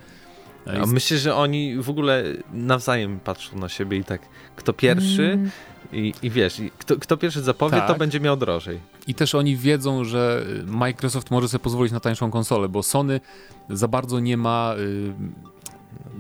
[0.66, 4.20] E, a myślę, że oni w ogóle nawzajem patrzą na siebie i tak,
[4.56, 5.50] kto pierwszy mm.
[5.92, 7.88] I, i wiesz, i kto, kto pierwszy zapowie, tak.
[7.88, 8.80] to będzie miał drożej.
[9.06, 13.20] I też oni wiedzą, że Microsoft może sobie pozwolić na tańszą konsolę, bo Sony
[13.70, 14.74] za bardzo nie ma.
[14.78, 15.12] Y,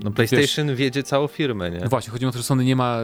[0.04, 1.78] no PlayStation wiesz, wiedzie całą firmę, nie?
[1.78, 2.98] No właśnie, chodzi o to, że Sony nie ma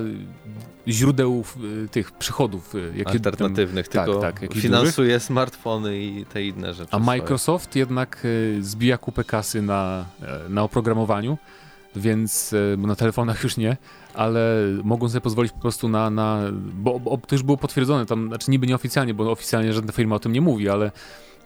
[0.89, 1.45] źródeł
[1.85, 5.23] y, tych przychodów y, jakie, alternatywnych, tam, tylko tak, tak, finansuje dużych.
[5.27, 6.93] smartfony i te inne rzeczy.
[6.93, 7.81] A Microsoft swoje.
[7.81, 8.27] jednak
[8.61, 10.07] zbija kupę kasy na,
[10.49, 11.39] na oprogramowaniu,
[11.97, 13.77] więc na telefonach już nie,
[14.19, 14.41] ale
[14.85, 18.51] mogą sobie pozwolić po prostu na, na bo, bo to już było potwierdzone, tam, znaczy
[18.51, 20.91] niby nieoficjalnie, bo oficjalnie żadna firma o tym nie mówi, ale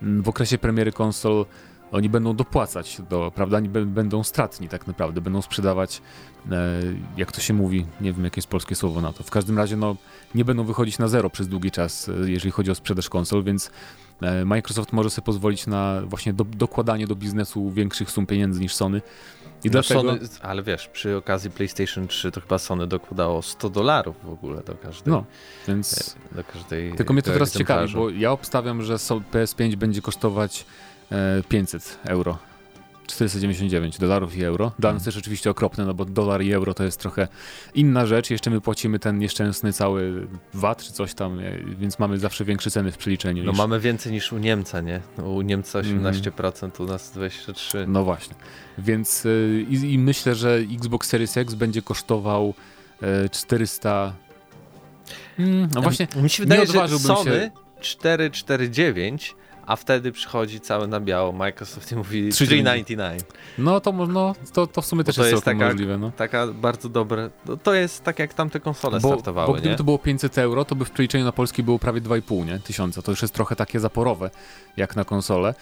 [0.03, 1.47] mm, w okresie premiery konsol
[1.93, 3.57] oni będą dopłacać, do, prawda?
[3.57, 6.03] Oni będą stratni tak naprawdę, będą sprzedawać,
[6.51, 6.81] e,
[7.17, 9.25] jak to się mówi, nie wiem jakie jest polskie słowo na to.
[9.25, 9.97] W każdym razie no,
[10.35, 13.71] nie będą wychodzić na zero przez długi czas, e, jeżeli chodzi o sprzedaż konsol, więc
[14.23, 18.75] e, Microsoft może sobie pozwolić na właśnie do, dokładanie do biznesu większych sum pieniędzy niż
[18.75, 19.03] Sony
[19.65, 20.01] I no dlatego...
[20.01, 24.63] Sony, ale wiesz, przy okazji PlayStation 3 to chyba Sony dokładało 100 dolarów w ogóle
[24.63, 25.13] do każdej.
[25.13, 25.25] No,
[25.69, 26.17] więc.
[26.33, 26.95] E, do każdej.
[26.95, 30.65] Tylko mnie to teraz ciekawi, bo ja obstawiam, że PS5 będzie kosztować
[31.49, 32.39] 500 e, euro.
[33.07, 34.73] 499 dolarów i euro.
[34.79, 35.05] Dla nas mhm.
[35.05, 37.29] też oczywiście okropne, no bo dolar i euro to jest trochę
[37.75, 38.31] inna rzecz.
[38.31, 42.71] Jeszcze my płacimy ten nieszczęsny cały VAT czy coś tam, e, więc mamy zawsze większe
[42.71, 43.45] ceny w przeliczeniu.
[43.45, 43.59] No niż...
[43.59, 45.01] mamy więcej niż u Niemca, nie?
[45.25, 46.73] U Niemca 18%, mm.
[46.79, 47.89] u nas 23%.
[47.89, 48.35] No właśnie.
[48.79, 52.55] Więc yy, i, myślę, że Xbox Series X będzie kosztował
[53.03, 54.13] yy, 400...
[55.39, 57.51] Mm, no właśnie, Mi się wydaje, że Sony się...
[57.81, 59.35] 449
[59.67, 63.21] a wtedy przychodzi cały na biało Microsoft i mówi 3,99.
[63.59, 65.99] No to, no, to, to w sumie też to jest, jest taka, możliwe.
[65.99, 66.13] No.
[66.17, 69.77] Taka bardzo dobre, no, to jest tak jak tamte konsole bo, startowały, Bo gdyby nie?
[69.77, 72.59] to było 500 euro, to by w przeliczeniu na polski było prawie 2,5 nie?
[72.59, 73.03] tysiąca.
[73.03, 74.31] To już jest trochę takie zaporowe,
[74.77, 75.55] jak na konsolę.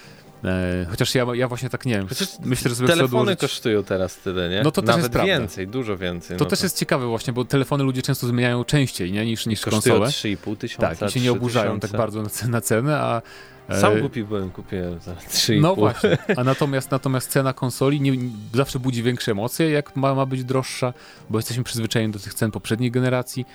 [0.45, 2.09] E, chociaż ja, ja właśnie tak nie wiem.
[2.09, 3.41] Chociaż Myślę, że sobie telefony odłożyć...
[3.41, 4.63] kosztują teraz tyle, nie?
[4.63, 5.39] No to Nawet też jest prawda.
[5.39, 6.37] więcej, dużo więcej.
[6.39, 6.65] To no też to...
[6.65, 9.27] jest ciekawe właśnie, bo telefony ludzie często zmieniają częściej nie?
[9.27, 10.37] niż, niż kosztują konsole.
[10.37, 10.95] 3,5 tysiąca.
[10.97, 13.23] Tak, i się nie oburzają tak bardzo na, na cenę, a
[13.81, 15.61] sam e, głupi byłem, kupiłem za 3,5.
[15.61, 18.13] No właśnie, a natomiast, natomiast cena konsoli nie,
[18.55, 20.95] zawsze budzi większe emocje, jak ma, ma być droższa,
[21.31, 23.47] bo jesteśmy przyzwyczajeni do tych cen poprzedniej generacji.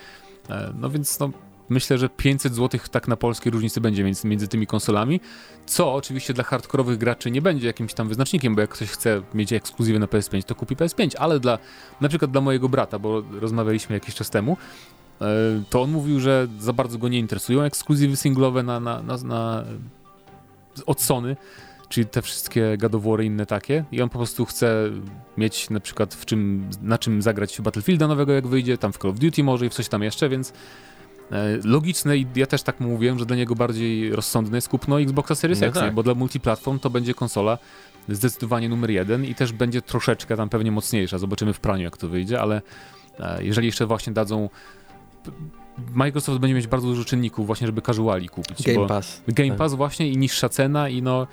[0.49, 1.31] E, no więc no,
[1.69, 5.19] myślę, że 500 zł tak na polskiej różnicy będzie między, między tymi konsolami,
[5.65, 9.53] co oczywiście dla hardkorowych graczy nie będzie jakimś tam wyznacznikiem, bo jak ktoś chce mieć
[9.53, 11.57] ekskluzywę na PS5, to kupi PS5, ale dla,
[12.01, 14.57] na przykład dla mojego brata, bo rozmawialiśmy jakiś czas temu,
[15.21, 15.25] e,
[15.69, 19.63] to on mówił, że za bardzo go nie interesują ekskluzywy singlowe na, na, na, na
[20.85, 21.35] od Sony,
[21.89, 23.83] czyli te wszystkie gadowory inne takie.
[23.91, 24.89] I on po prostu chce
[25.37, 29.11] mieć na przykład w czym, na czym zagrać Battlefielda nowego jak wyjdzie, tam w Call
[29.11, 30.53] of Duty może i w coś tam jeszcze, więc
[31.31, 35.35] e, logiczne i ja też tak mówiłem, że dla niego bardziej rozsądne jest kupno Xboxa
[35.35, 35.93] Series no X, tak.
[35.93, 37.57] bo dla multiplatform to będzie konsola
[38.09, 42.07] zdecydowanie numer jeden i też będzie troszeczkę tam pewnie mocniejsza, zobaczymy w praniu jak to
[42.07, 42.61] wyjdzie, ale
[43.19, 44.49] e, jeżeli jeszcze właśnie dadzą
[45.93, 48.63] Microsoft będzie mieć bardzo dużo czynników właśnie, żeby casuali kupić.
[48.63, 49.21] Game Pass.
[49.27, 49.57] Game tak.
[49.57, 51.27] Pass właśnie i niższa cena i no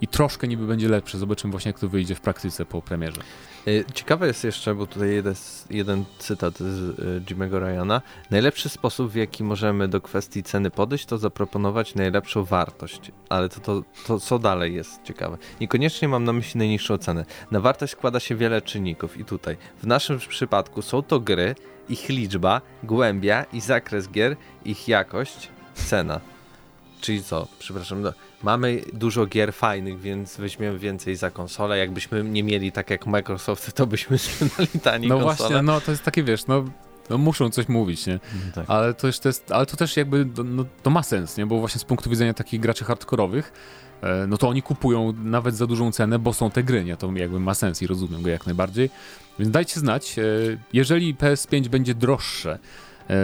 [0.00, 1.18] i troszkę niby będzie lepsze.
[1.18, 3.20] Zobaczymy właśnie, jak to wyjdzie w praktyce po premierze.
[3.68, 5.34] Y, ciekawe jest jeszcze, bo tutaj jeden,
[5.70, 8.02] jeden cytat z y, Jimmy'ego Ryana.
[8.30, 13.12] Najlepszy sposób, w jaki możemy do kwestii ceny podejść, to zaproponować najlepszą wartość.
[13.28, 15.38] Ale to, to, to co dalej jest ciekawe.
[15.60, 17.24] Niekoniecznie mam na myśli najniższą cenę.
[17.50, 21.54] Na wartość składa się wiele czynników i tutaj w naszym przypadku są to gry,
[21.88, 26.20] ich liczba, głębia i zakres gier, ich jakość, cena.
[27.00, 27.48] Czyli co?
[27.58, 31.78] Przepraszam, no, mamy dużo gier fajnych, więc weźmiemy więcej za konsolę.
[31.78, 35.36] Jakbyśmy nie mieli tak jak Microsoft, to byśmy sprzedali tani No konsolę.
[35.48, 36.64] właśnie, no to jest takie, wiesz, no
[37.10, 38.12] no muszą coś mówić, nie?
[38.12, 38.64] Mhm, tak.
[38.68, 41.46] Ale, to jest, ale to też jakby, no, to ma sens, nie?
[41.46, 43.52] Bo właśnie z punktu widzenia takich graczy hardkorowych,
[44.28, 46.96] no to oni kupują nawet za dużą cenę, bo są te gry, nie?
[46.96, 48.90] To jakby ma sens i rozumiem go jak najbardziej.
[49.38, 50.22] Więc dajcie znać, e,
[50.72, 52.58] jeżeli PS5 będzie droższe,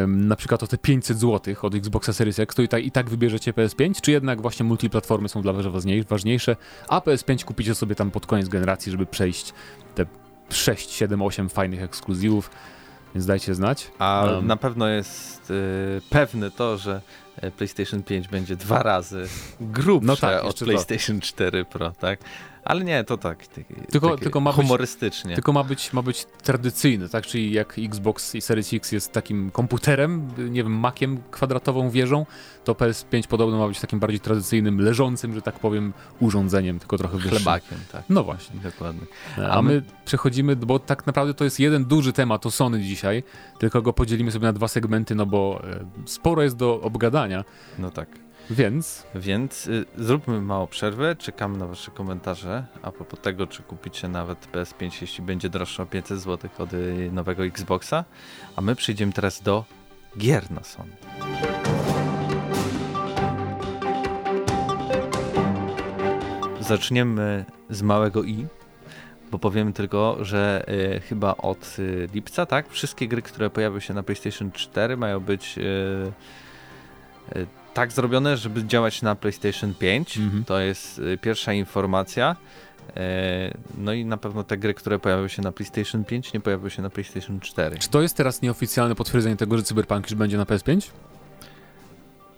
[0.06, 3.10] na przykład o te 500 zł od Xboxa Series X, to i tak, i tak
[3.10, 5.66] wybierzecie PS5, czy jednak właśnie multiplatformy są dla was
[6.08, 6.56] ważniejsze,
[6.88, 9.52] a PS5 kupicie sobie tam pod koniec generacji, żeby przejść
[9.94, 10.06] te
[10.50, 12.50] 6, 7, 8 fajnych ekskluzywów,
[13.14, 13.90] więc dajcie znać.
[13.98, 15.54] A um, na pewno jest y,
[16.10, 19.28] pewne to, że e, PlayStation 5 będzie dwa razy
[19.60, 22.20] grubsze no tak, od PlayStation 4 Pro, tak?
[22.64, 23.46] Ale nie, to tak.
[23.90, 25.28] tylko, tylko ma humorystycznie.
[25.28, 27.26] Być, tylko ma być, ma być tradycyjny, tak?
[27.26, 32.26] Czyli jak Xbox i Series X jest takim komputerem, nie wiem, makiem, kwadratową wieżą,
[32.64, 37.16] to PS5 podobno ma być takim bardziej tradycyjnym, leżącym, że tak powiem, urządzeniem, tylko trochę
[37.16, 37.38] wyższym.
[37.38, 38.02] Chlebakiem, tak.
[38.08, 38.60] No właśnie.
[38.60, 39.06] Dokładnie.
[39.38, 43.22] A, A my przechodzimy, bo tak naprawdę to jest jeden duży temat o Sony dzisiaj,
[43.58, 47.44] tylko go podzielimy sobie na dwa segmenty, no bo e, sporo jest do obgadania.
[47.78, 48.29] No tak.
[48.50, 49.06] Więc?
[49.14, 54.48] Więc y, zróbmy małą przerwę, czekamy na wasze komentarze a propos tego, czy kupicie nawet
[54.52, 58.04] PS5, jeśli będzie droższe o 500 zł od y, nowego Xboxa,
[58.56, 59.64] a my przejdziemy teraz do
[60.18, 60.92] gier na Sony.
[66.60, 68.46] Zaczniemy z małego i,
[69.30, 70.64] bo powiem tylko, że
[70.96, 75.20] y, chyba od y, lipca, tak, wszystkie gry, które pojawią się na PlayStation 4 mają
[75.20, 75.62] być y,
[77.36, 80.18] y tak zrobione, żeby działać na PlayStation 5.
[80.18, 80.44] Mhm.
[80.44, 82.36] To jest y, pierwsza informacja.
[82.96, 86.68] E, no i na pewno te gry, które pojawią się na PlayStation 5, nie pojawią
[86.68, 87.78] się na PlayStation 4.
[87.78, 90.90] Czy to jest teraz nieoficjalne potwierdzenie tego, że Cyberpunk już będzie na PS5?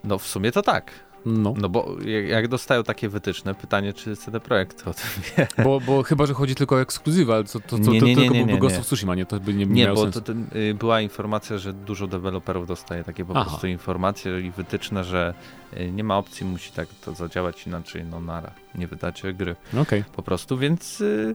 [0.04, 0.92] No w sumie to tak.
[1.26, 1.54] No.
[1.56, 1.96] no bo
[2.28, 5.64] jak dostają takie wytyczne, pytanie, czy CD Projekt o tym wie.
[5.64, 8.20] Bo, bo chyba, że chodzi tylko o ekskluzywę, ale to, to, to, nie, nie, to
[8.20, 9.26] tylko byłby Ghost of Tsushima, nie?
[9.26, 13.24] To by nie, nie bo to, ten, y, była informacja, że dużo deweloperów dostaje takie
[13.24, 13.44] po Aha.
[13.44, 15.34] prostu informacje i wytyczne, że
[15.76, 19.56] y, nie ma opcji, musi tak to zadziałać inaczej, no nara, nie wydacie gry.
[19.82, 20.04] Okay.
[20.16, 21.00] Po prostu, więc...
[21.00, 21.34] Y,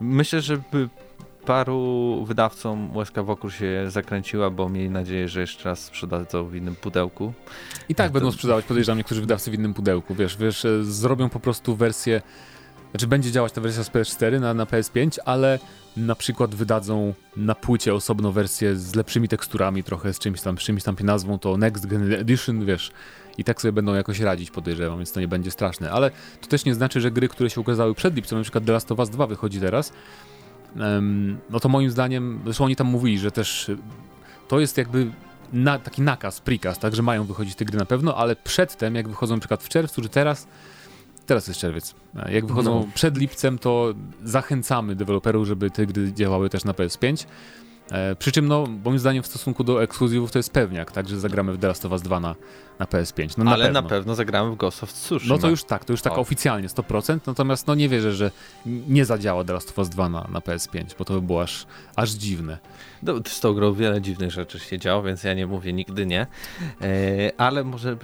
[0.00, 0.62] myślę, że
[1.48, 6.74] paru wydawcom łezka wokół się zakręciła, bo mieli nadzieję, że jeszcze raz sprzedadzą w innym
[6.74, 7.32] pudełku.
[7.88, 8.12] I tak to...
[8.12, 10.14] będą sprzedawać, podejrzewam, niektórzy wydawcy w innym pudełku.
[10.14, 12.22] Wiesz, wiesz, e, zrobią po prostu wersję,
[12.90, 15.58] znaczy będzie działać ta wersja z PS4 na, na PS5, ale
[15.96, 20.82] na przykład wydadzą na płycie osobną wersję z lepszymi teksturami, trochę z czymś tam, czymś
[20.82, 22.92] tam nazwą to Next Gen Edition, wiesz,
[23.38, 25.90] i tak sobie będą jakoś radzić, podejrzewam, więc to nie będzie straszne.
[25.90, 28.72] Ale to też nie znaczy, że gry, które się ukazały przed lipcem, na przykład The
[28.72, 29.92] Last of Us 2 wychodzi teraz,
[31.50, 33.70] no to moim zdaniem, zresztą oni tam mówili, że też
[34.48, 35.10] to jest jakby
[35.52, 39.08] na, taki nakaz, prikaz, tak, że mają wychodzić te gry na pewno, ale przedtem, jak
[39.08, 40.48] wychodzą na przykład w czerwcu, czy teraz,
[41.26, 41.94] teraz jest czerwiec,
[42.30, 42.86] jak wychodzą no.
[42.94, 47.26] przed lipcem, to zachęcamy deweloperów, żeby te gry działały też na PS5,
[47.90, 51.20] E, przy czym, no, moim zdaniem w stosunku do ekskluzywów to jest pewniak, tak, że
[51.20, 52.34] zagramy w The Last of Us 2 na,
[52.78, 53.38] na PS5.
[53.38, 53.82] No, na Ale pewno.
[53.82, 55.34] na pewno zagramy w Ghost of Tsushima.
[55.34, 56.16] No to już tak, to już tak o.
[56.16, 58.30] oficjalnie 100%, natomiast no nie wierzę, że
[58.66, 61.66] nie zadziała The Last of Us 2 na, na PS5, bo to by było aż,
[61.96, 62.58] aż dziwne.
[63.02, 66.20] No, z tą grą wiele dziwnych rzeczy się działo, więc ja nie mówię nigdy nie.
[66.20, 66.26] E,
[67.36, 67.96] ale może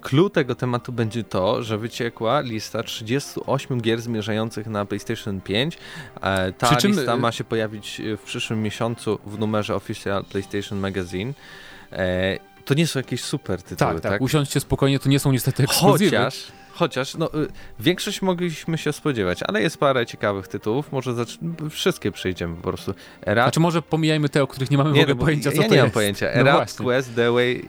[0.00, 5.78] clue tego tematu będzie to, że wyciekła lista 38 gier zmierzających na PlayStation 5.
[6.22, 6.90] E, ta czym...
[6.90, 11.32] lista ma się pojawić w przyszłym miesiącu w numerze Official PlayStation Magazine.
[12.68, 14.00] To nie są jakieś super tytuły, tak?
[14.00, 14.22] Tak, tak.
[14.22, 16.16] Usiądźcie spokojnie, to nie są niestety ekskluzywy.
[16.16, 17.48] Chociaż Chociaż no, y,
[17.80, 20.92] większość mogliśmy się spodziewać, ale jest parę ciekawych tytułów.
[20.92, 21.14] Może
[21.70, 22.94] wszystkie przejdziemy po prostu.
[23.26, 23.44] Erat...
[23.44, 25.68] Znaczy może pomijajmy te, o których nie mamy nie, w ogóle no, pojęcia, co ja
[25.68, 26.26] to nie mam pojęcia.
[26.26, 27.68] Erat no Quest The Way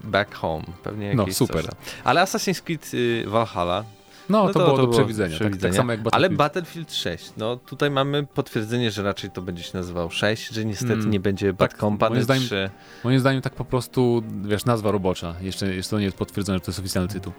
[0.00, 0.64] Back Home.
[0.82, 1.64] Pewnie no, jakieś No super.
[1.64, 3.84] Coś ale Assassin's Creed y, Valhalla
[4.28, 5.60] no, no, to, to, było to do przewidzenia, przewidzenia.
[5.60, 6.30] Tak, tak, samo jak Battlefield.
[6.30, 10.64] Ale Battlefield 6, no tutaj mamy potwierdzenie, że raczej to będzie się nazywał 6, że
[10.64, 12.70] niestety mm, nie będzie Bad tak, Company moim zdaniem, 3.
[13.04, 15.34] Moim zdaniem tak po prostu, wiesz, nazwa robocza.
[15.40, 17.32] Jeszcze, jeszcze to nie jest potwierdzone, że to jest oficjalny tytuł.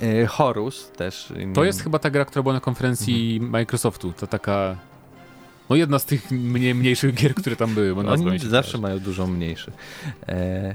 [0.00, 1.32] E, Horus też.
[1.54, 3.52] To jest chyba ta gra, która była na konferencji mhm.
[3.52, 4.12] Microsoftu.
[4.12, 4.76] To taka.
[5.70, 7.94] No jedna z tych mniej, mniejszych gier, które tam były.
[7.94, 9.74] Bo Oni zawsze mają dużo mniejszych.
[10.28, 10.74] E,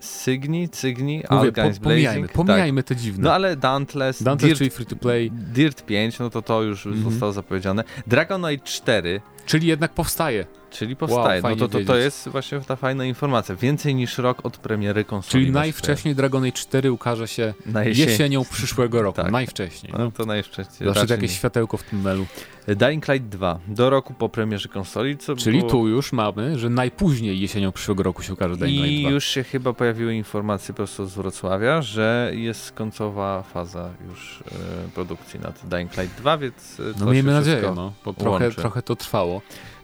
[0.00, 2.88] Cygni, Cygni, Mówię, po, pomijajmy, Blazing, pomijajmy tak.
[2.88, 3.24] te dziwne.
[3.24, 5.30] No ale Dauntless, Dauntless Dirt, czyli free to play.
[5.30, 7.10] Dirt 5, no to to już mm -hmm.
[7.10, 7.84] zostało zapowiedziane.
[8.06, 9.20] Dragon Age 4.
[9.46, 10.46] Czyli jednak powstaje.
[10.70, 11.42] Czyli powstaje.
[11.42, 13.56] Wow, no to, to, to jest właśnie ta fajna informacja.
[13.56, 15.44] Więcej niż rok od premiery konsoli.
[15.44, 17.54] Czyli najwcześniej Dragon Age 4 ukaże się
[17.84, 19.16] jesienią przyszłego roku.
[19.26, 19.32] Tak.
[19.32, 19.92] Najwcześniej.
[19.98, 20.94] No, to najwcześniej.
[20.94, 22.26] Zawsze jakieś światełko w tunelu.
[22.66, 25.18] Dying Light 2 do roku po premierze konsoli.
[25.18, 25.70] Co Czyli było...
[25.70, 29.10] tu już mamy, że najpóźniej jesienią przyszłego roku się ukaże Dying Light 2.
[29.10, 34.42] I już się chyba pojawiły informacje prosto z Wrocławia, że jest końcowa faza już
[34.86, 38.82] e, produkcji nad Dying Light 2, więc e, No miejmy nadzieję, no, bo trochę, trochę
[38.82, 39.35] to trwało.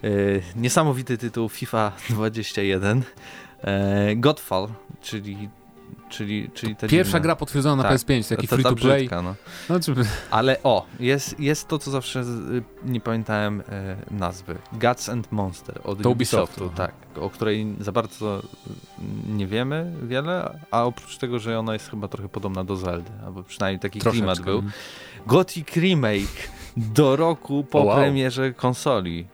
[0.04, 0.08] E,
[0.56, 3.02] niesamowity tytuł FIFA 21.
[3.62, 4.68] E, Godfall,
[5.02, 5.48] czyli
[6.12, 8.98] czyli, czyli ta Pierwsza gra potwierdzona tak, na PS5, taki free to play.
[8.98, 9.34] Brzydka, no.
[9.68, 9.78] No.
[10.30, 14.58] Ale o, jest, jest to, co zawsze y, nie pamiętałem e, nazwy.
[14.72, 18.42] Guts and Monster od to Ubisoftu, tak, o której za bardzo
[19.28, 23.42] nie wiemy wiele, a oprócz tego, że ona jest chyba trochę podobna do Zeldy, albo
[23.42, 24.18] przynajmniej taki Troszeczkę.
[24.18, 24.54] klimat był.
[24.54, 24.72] Mhm.
[25.26, 27.96] Gothic Remake do roku po wow.
[27.96, 29.26] premierze konsoli.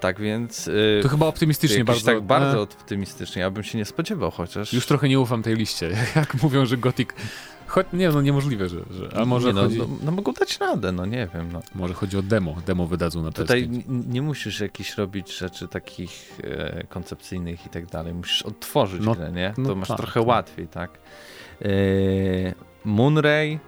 [0.00, 0.66] Tak więc.
[0.66, 2.06] Yy, to chyba optymistycznie bardzo.
[2.06, 2.60] Tak bardzo e...
[2.60, 4.72] optymistycznie, ja bym się nie spodziewał chociaż.
[4.72, 5.90] Już trochę nie ufam tej liście.
[6.16, 7.08] Jak mówią, że Gothic.
[7.66, 8.80] Choć nie, no niemożliwe, że.
[8.90, 9.78] że a może nie, no, chodzi...
[9.78, 11.52] no, no, mogą dać radę, no nie wiem.
[11.52, 11.60] No.
[11.74, 12.56] Może chodzi o demo.
[12.66, 18.14] Demo wydadzą na Tutaj nie musisz jakichś robić rzeczy takich e, koncepcyjnych i tak dalej.
[18.14, 19.52] Musisz odtworzyć no, grę, nie?
[19.56, 20.28] To no masz tak, trochę tak.
[20.28, 20.98] łatwiej, tak?
[21.62, 21.68] E,
[22.84, 23.58] Moonray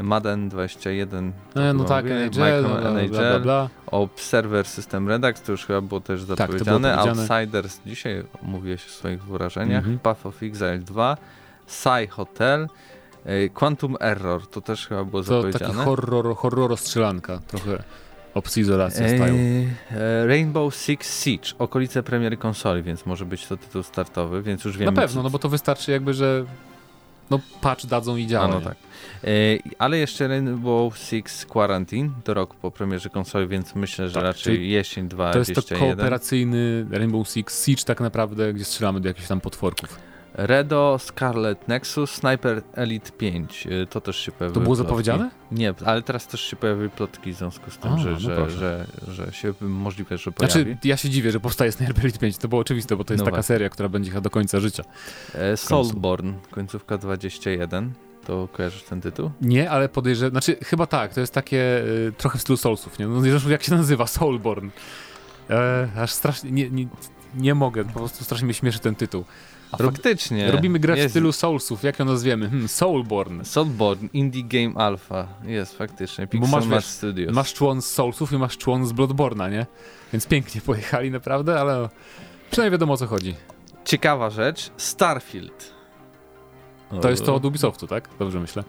[0.00, 1.32] Madden 21.
[1.54, 3.68] No, no tak, NHL, no, NHL bla, bla, bla.
[3.86, 6.96] Observer System Redux, to już chyba było też zapowiedziane.
[6.96, 9.84] Tak, było Outsiders, dzisiaj mówiłeś o swoich wrażeniach.
[9.84, 10.00] Mm -hmm.
[10.00, 11.16] Path of Exile 2,
[11.66, 12.68] Psy Hotel,
[13.24, 15.64] e, Quantum Error, to też chyba było to zapowiedziane.
[15.64, 17.82] To taki horror, horror strzelanka, trochę
[18.34, 19.34] opcji izolacji stają.
[19.90, 24.78] E, Rainbow Six Siege, okolice premiery konsoli, więc może być to tytuł startowy, więc już
[24.78, 24.92] wiemy.
[24.92, 26.44] Na pewno, no bo to wystarczy jakby, że
[27.32, 28.48] no patch dadzą i działa.
[28.48, 28.76] No, no tak.
[29.24, 29.28] E,
[29.78, 34.70] ale jeszcze Rainbow Six Quarantine do roku po premierze konsoli, więc myślę, że tak, raczej
[34.70, 39.28] jesień 2 To jest to kooperacyjny Rainbow Six Siege tak naprawdę, gdzie strzelamy do jakichś
[39.28, 40.11] tam potworków.
[40.34, 43.66] Redo, Scarlet Nexus, Sniper Elite 5.
[43.66, 44.54] E, to też się pojawiło.
[44.54, 45.30] To było zapowiedziane?
[45.52, 48.50] Nie, ale teraz też się pojawiły plotki w związku z tym, A, że, no że,
[48.50, 50.52] że, że, się możliwe, że pojawi.
[50.52, 52.38] Znaczy, ja się dziwię, że powstaje Sniper Elite 5.
[52.38, 53.46] To było oczywiste, bo to jest no taka właśnie.
[53.54, 54.84] seria, która będzie do końca życia.
[55.34, 57.92] E, Soulborn, końcówka 21.
[58.26, 59.30] To kojarzysz ten tytuł?
[59.40, 63.06] Nie, ale podejrzewam, znaczy chyba tak, to jest takie y, trochę w stylu Soulsów, nie?
[63.06, 64.70] No zresztą jak się nazywa, Soulborn.
[65.50, 66.86] E, aż strasznie, nie, nie,
[67.34, 69.24] nie mogę, po prostu strasznie mnie śmieszy ten tytuł.
[69.72, 70.50] A Rob, faktycznie.
[70.50, 71.08] Robimy grę jest.
[71.08, 72.48] w stylu Soulsów, jak ją nazwiemy?
[72.48, 73.44] Hmm, Soulborn.
[73.44, 75.28] Soulborn, Indie Game Alpha.
[75.44, 77.34] Jest faktycznie, Pixel Bo masz, Studios.
[77.34, 79.66] Masz człon z Soulsów i masz człon z Bloodborna, nie?
[80.12, 81.88] Więc pięknie pojechali naprawdę, ale
[82.50, 83.34] przynajmniej wiadomo o co chodzi.
[83.84, 85.81] Ciekawa rzecz, Starfield.
[87.00, 88.08] To jest to od Ubisoftu, tak?
[88.18, 88.64] Dobrze myślę.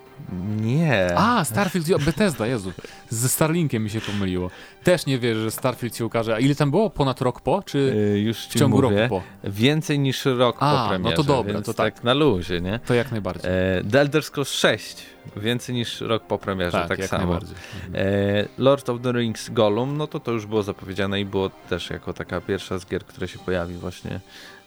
[0.58, 1.14] Nie.
[1.18, 2.72] A, Starfield, Bethesda, Jezu.
[3.10, 4.50] Ze Starlinkiem mi się pomyliło.
[4.84, 6.36] Też nie wierzę, że Starfield się ukaże.
[6.36, 6.90] A ile tam było?
[6.90, 7.64] Ponad rok po?
[7.66, 7.78] Czy
[8.14, 9.50] yy, już w ciągu mówię, roku po?
[9.50, 11.16] Więcej niż rok A, po premierze.
[11.18, 11.94] no to dobra, to tak.
[11.94, 12.04] tak.
[12.04, 12.80] na luzie, nie?
[12.86, 13.52] To jak najbardziej.
[13.52, 15.06] E, The Elder Scrolls 6.
[15.38, 17.24] Więcej niż rok po premierze, tak, tak jak samo.
[17.24, 17.56] Najbardziej.
[17.96, 21.90] E, Lord of the Rings Gollum, no to to już było zapowiedziane i było też
[21.90, 24.20] jako taka pierwsza z gier, która się pojawi właśnie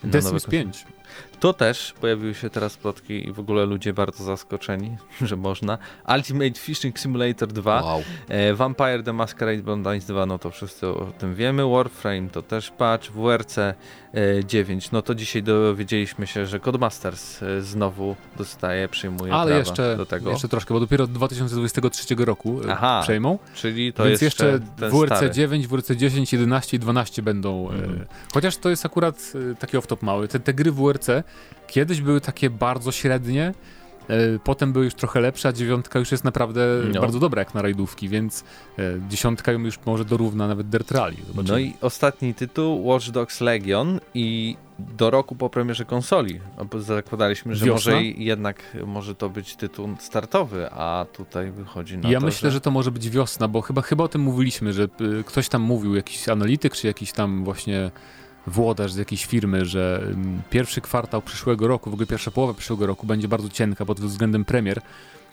[0.02, 0.84] Sims 5.
[1.40, 5.78] To też pojawiły się teraz plotki i w ogóle ludzie bardzo zaskoczeni, że można.
[6.16, 8.02] Ultimate Fishing Simulator 2, wow.
[8.28, 11.70] e, Vampire the Masquerade Bloodlines 2, no to wszyscy o tym wiemy.
[11.70, 13.74] Warframe to też patch, WRC e,
[14.46, 20.06] 9, no to dzisiaj dowiedzieliśmy się, że Codemasters e, znowu dostaje, przyjmuje Ale jeszcze, do
[20.06, 20.30] tego.
[20.30, 23.38] jeszcze troszkę, bo dopiero od 2023 roku e, Aha, przejmą.
[23.54, 25.30] Czyli to Więc jeszcze, jeszcze WRC stary.
[25.30, 27.70] 9, WRC 10, 11 i 12 będą.
[27.70, 28.06] Mm.
[28.34, 30.28] chociaż to jest akurat taki off-top mały.
[30.28, 30.95] Te, te gry WRC
[31.66, 33.54] Kiedyś były takie bardzo średnie,
[34.08, 36.60] e, Potem były już trochę lepsze, a dziewiątka już jest naprawdę
[36.94, 37.00] no.
[37.00, 38.44] bardzo dobra jak na rajdówki, więc
[38.78, 41.16] e, dziesiątka ją już może dorówna nawet Dirt Rally.
[41.26, 41.52] Zobaczymy.
[41.52, 46.40] No i ostatni tytuł, Watch Dogs Legion i do roku po premierze konsoli.
[46.78, 47.92] Zakładaliśmy, że Wiosna?
[47.92, 52.54] może jednak może to być tytuł startowy, a tutaj wychodzi na ja to, myślę, że...
[52.54, 52.60] że...
[52.60, 55.94] to może być wiosna, bo chyba, chyba o tym mówiliśmy, że y, ktoś tam mówił,
[55.94, 57.90] jakiś analityk, czy jakiś tam właśnie
[58.46, 62.86] włodarz z jakiejś firmy, że mm, pierwszy kwartał przyszłego roku, w ogóle pierwsza połowa przyszłego
[62.86, 64.80] roku będzie bardzo cienka pod względem premier,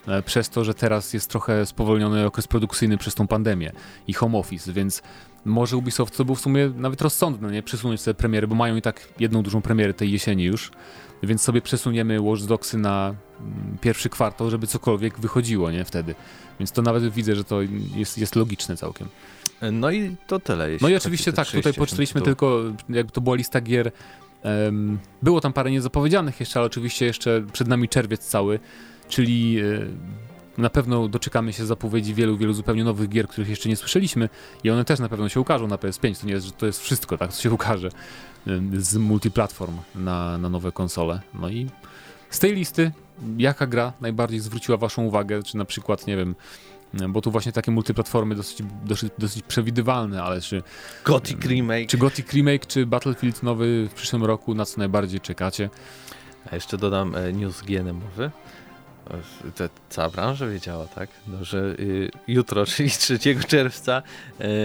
[0.07, 3.72] e, przez to, że teraz jest trochę spowolniony okres produkcyjny przez tą pandemię
[4.07, 5.01] i home office, więc
[5.45, 7.64] może Ubisoft to był w sumie nawet rozsądne, nie?
[7.64, 10.72] Przesunąć sobie premiery, bo mają i tak jedną dużą premierę tej jesieni już,
[11.24, 15.86] więc sobie przesuniemy Watch Dogsy na mm, pierwszy kwartał, żeby cokolwiek wychodziło, nie?
[15.86, 16.16] Wtedy.
[16.59, 17.61] Więc to nawet widzę, że to
[17.95, 19.07] jest, jest logiczne całkiem.
[19.72, 20.68] No i to tyle.
[20.82, 23.91] No i oczywiście tak, tutaj poczytaliśmy tylko, jakby to była lista gier.
[24.43, 28.59] Um, było tam parę niezapowiedzianych jeszcze, ale oczywiście jeszcze przed nami czerwiec cały,
[29.09, 29.64] czyli e,
[30.57, 34.30] na pewno doczekamy się zapowiedzi wielu, wielu zupełnie nowych gier, których jeszcze nie słyszeliśmy
[34.64, 36.22] i one też na pewno się ukażą na PS5.
[36.22, 37.89] To nie jest, że to jest wszystko, tak, co się ukaże
[38.78, 41.22] z multiplatform na, na nowe konsole.
[41.34, 41.68] No i
[42.30, 42.91] z tej listy,
[43.38, 46.36] jaka gra najbardziej zwróciła waszą uwagę, czy na przykład, nie wiem,
[47.10, 50.64] bo tu właśnie takie multiplatformy dosyć, dosyć, dosyć przewidywalne, ale czy...
[51.06, 51.88] Gothic Remake.
[51.88, 55.70] Czy Gothic Remake, czy Battlefield nowy w przyszłym roku, na co najbardziej czekacie?
[56.52, 58.32] A jeszcze dodam e, news GNM-owy.
[59.55, 61.09] To cała branża wiedziała, tak?
[61.28, 64.01] No, że y, jutro, czyli 3 czerwca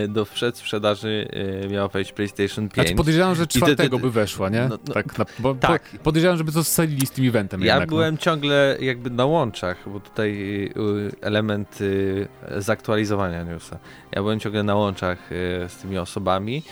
[0.04, 1.28] y, do przedsprzedaży
[1.64, 2.74] y, miała wejść PlayStation 5.
[2.74, 4.60] Znaczy podejrzewam, że czwartego by weszła, nie?
[4.68, 5.90] No, no, tak, na, bo, tak.
[5.90, 7.96] Po, podejrzewam, żeby to scalili z tym eventem Ja jednak, no.
[7.96, 8.20] byłem no.
[8.20, 10.32] ciągle jakby na łączach, bo tutaj
[10.64, 13.78] y, element y, zaktualizowania newsa.
[14.12, 16.62] Ja byłem ciągle na łączach y, z tymi osobami,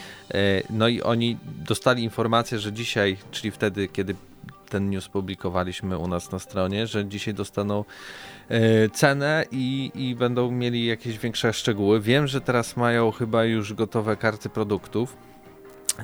[0.69, 4.15] no i oni dostali informację, że dzisiaj, czyli wtedy, kiedy
[4.69, 7.85] ten news publikowaliśmy u nas na stronie, że dzisiaj dostaną
[8.49, 12.01] e, cenę i, i będą mieli jakieś większe szczegóły.
[12.01, 15.26] Wiem, że teraz mają chyba już gotowe karty produktów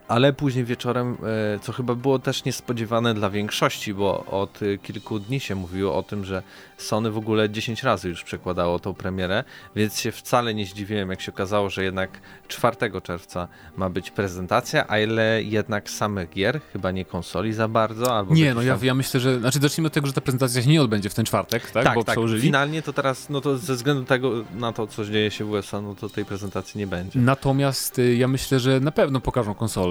[0.08, 1.18] ale później wieczorem,
[1.56, 6.04] e, co chyba było też niespodziewane dla większości, bo od kilku dni się mówiło o
[6.04, 6.44] tym, że
[6.78, 9.44] Sony w ogóle 10 razy już przekładało tą premierę,
[9.76, 12.10] więc się wcale nie zdziwiłem, jak się okazało, że jednak
[12.48, 18.18] 4 czerwca ma być prezentacja, a ile jednak samych gier, chyba nie konsoli za bardzo.
[18.18, 20.70] Albo nie, no ja, ja myślę, że, znaczy zacznijmy od tego, że ta prezentacja się
[20.70, 21.84] nie odbędzie w ten czwartek, tak?
[21.84, 22.18] Tak, bo tak.
[22.42, 25.82] finalnie to teraz, no to ze względu tego, na to, co dzieje się w USA,
[25.82, 27.20] no to tej prezentacji nie będzie.
[27.20, 29.83] Natomiast y, ja myślę, że na pewno pokażą konsolę,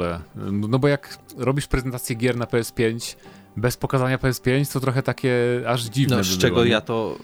[0.52, 3.16] no bo jak robisz prezentację gier na PS5,
[3.56, 5.34] bez pokazania PS5 to trochę takie
[5.66, 6.16] aż dziwne.
[6.16, 7.16] No, z czego było, ja to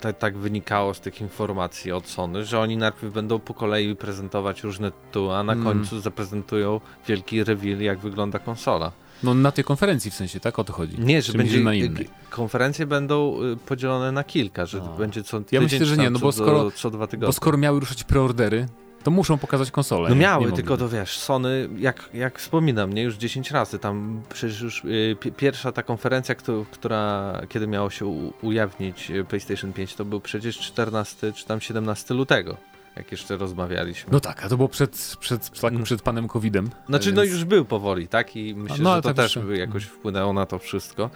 [0.00, 4.62] tak, tak wynikało z tych informacji od Sony, że oni najpierw będą po kolei prezentować
[4.62, 5.64] różne tytuły, a na mm.
[5.64, 8.92] końcu zaprezentują wielki reveal, jak wygląda konsola.
[9.22, 10.58] No na tej konferencji w sensie, tak?
[10.58, 11.00] O to chodzi.
[11.00, 12.08] Nie, że będzie na innej.
[12.30, 14.96] Konferencje będą y, podzielone na kilka, że no.
[14.98, 17.26] będzie co tydzień, Ja myślę, że nie, no bo skoro, co dwa tygodnie.
[17.26, 18.66] Bo skoro miały ruszać preordery,
[19.04, 20.08] to muszą pokazać konsolę.
[20.08, 24.60] No miały, tylko to wiesz, Sony, jak, jak wspominam, nie już 10 razy, tam przecież
[24.60, 29.94] już y, pierwsza ta konferencja, kto, która, kiedy miało się u, ujawnić y, PlayStation 5,
[29.94, 32.56] to był przecież 14 czy tam 17 lutego
[32.96, 34.12] jak jeszcze rozmawialiśmy.
[34.12, 35.84] No tak, a to było przed, przed, tak, mm.
[35.84, 36.70] przed panem COVID-em.
[36.88, 37.32] Znaczy, no więc...
[37.32, 38.36] no już był powoli, tak?
[38.36, 41.10] I myślę, no, że to tak też by jakoś wpłynęło na to wszystko.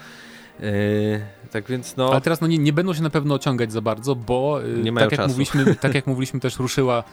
[0.60, 1.20] Yy,
[1.50, 2.10] tak więc no.
[2.10, 4.92] Ale teraz no, nie, nie będą się na pewno ociągać za bardzo, bo yy, nie
[4.92, 7.04] tak, jak mówiliśmy, tak jak mówiliśmy, też ruszyła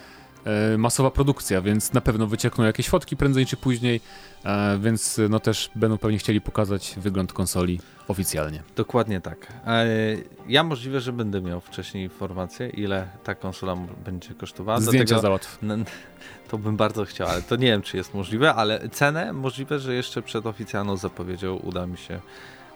[0.78, 4.02] masowa produkcja, więc na pewno wyciekną jakieś fotki prędzej czy później,
[4.46, 8.64] e, więc no też będą pewnie chcieli pokazać wygląd konsoli oficjalnie.
[8.76, 9.54] Dokładnie tak.
[10.48, 13.76] Ja możliwe, że będę miał wcześniej informację, ile ta konsola
[14.06, 14.82] będzie kosztowała.
[14.82, 15.60] Zdjęcia załatw.
[16.48, 19.94] To bym bardzo chciał, ale to nie wiem, czy jest możliwe, ale cenę możliwe, że
[19.94, 22.20] jeszcze przed oficjalną zapowiedzią uda mi się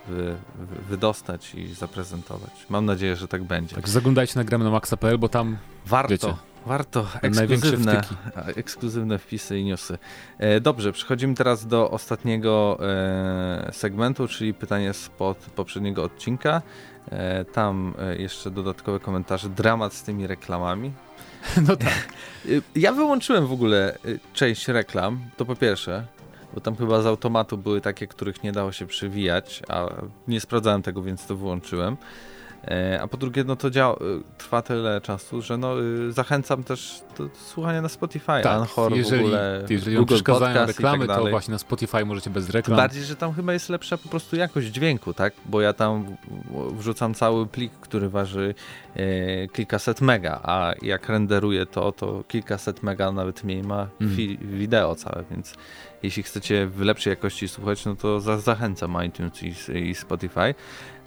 [0.07, 0.35] wy,
[0.89, 2.65] wydostać i zaprezentować.
[2.69, 3.75] Mam nadzieję, że tak będzie.
[3.75, 6.09] Tak, zaglądajcie na gramy na maxa.pl, bo tam warto.
[6.09, 6.33] Wiecie,
[6.65, 8.01] Warto, ekskluzywne,
[8.55, 9.97] ekskluzywne wpisy i newsy.
[10.37, 16.61] E, dobrze, przechodzimy teraz do ostatniego e, segmentu, czyli pytanie spod poprzedniego odcinka.
[17.11, 20.91] E, tam jeszcze dodatkowe komentarze, dramat z tymi reklamami.
[21.67, 22.07] No tak.
[22.75, 23.97] ja wyłączyłem w ogóle
[24.33, 26.05] część reklam, to po pierwsze,
[26.53, 29.89] bo tam chyba z automatu były takie, których nie dało się przewijać, a
[30.27, 31.97] nie sprawdzałem tego, więc to wyłączyłem.
[32.67, 33.97] E, a po drugie, no to działa, y,
[34.37, 39.21] trwa tyle czasu, że no, y, zachęcam też do słuchania na Spotify, tak, Anchor jeżeli,
[39.21, 42.77] w ogóle, jeżeli Google przeszkadzają reklamy, tak to właśnie na Spotify możecie bez reklam.
[42.77, 45.33] Bardziej, że tam chyba jest lepsza po prostu jakość dźwięku, tak?
[45.45, 46.17] Bo ja tam
[46.71, 48.53] wrzucam cały plik, który waży
[48.95, 54.15] e, kilkaset mega, a jak renderuję to, to kilkaset mega nawet mniej ma mm.
[54.41, 55.55] wideo całe, więc
[56.03, 60.55] jeśli chcecie w lepszej jakości słuchać, no to za, zachęcam iTunes i, i Spotify.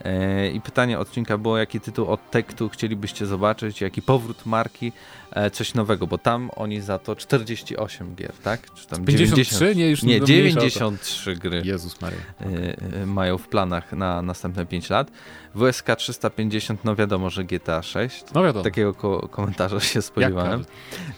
[0.05, 4.93] E, I pytanie odcinka było, jaki tytuł od tekstu chcielibyście zobaczyć, jaki powrót marki,
[5.31, 8.75] e, coś nowego, bo tam oni za to 48 gier, tak?
[8.75, 9.59] Czy tam 53?
[9.59, 12.19] 90, nie, już nie 93 gry Jezus Maria.
[12.41, 13.07] Okay.
[13.07, 15.11] mają w planach na następne 5 lat.
[15.55, 18.25] WSK 350, no wiadomo, że GTA 6.
[18.35, 18.65] No wiadomo.
[18.65, 20.65] Takiego ko komentarza się spodziewałem.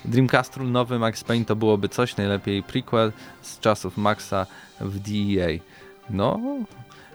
[0.04, 3.12] Dreamcast nowy Max Payne to byłoby coś, najlepiej prequel
[3.42, 4.46] z czasów Maxa
[4.80, 5.60] w DEA.
[6.10, 6.40] No,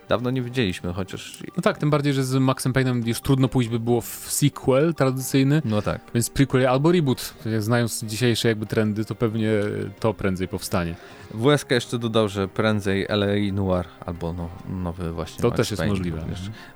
[0.10, 1.44] dawno nie widzieliśmy, chociaż...
[1.58, 4.94] No tak, tym bardziej, że z Maxem Payne'em już trudno pójść by było w sequel
[4.94, 5.62] tradycyjny.
[5.66, 6.02] No tak.
[6.14, 7.34] Więc prequel albo reboot.
[7.60, 9.52] Znając dzisiejsze jakby trendy, to pewnie
[10.00, 10.96] to prędzej powstanie.
[11.34, 15.82] WSK jeszcze dodał, że prędzej LA Noir albo no, nowy właśnie To Max też jest
[15.82, 16.26] Payne możliwe.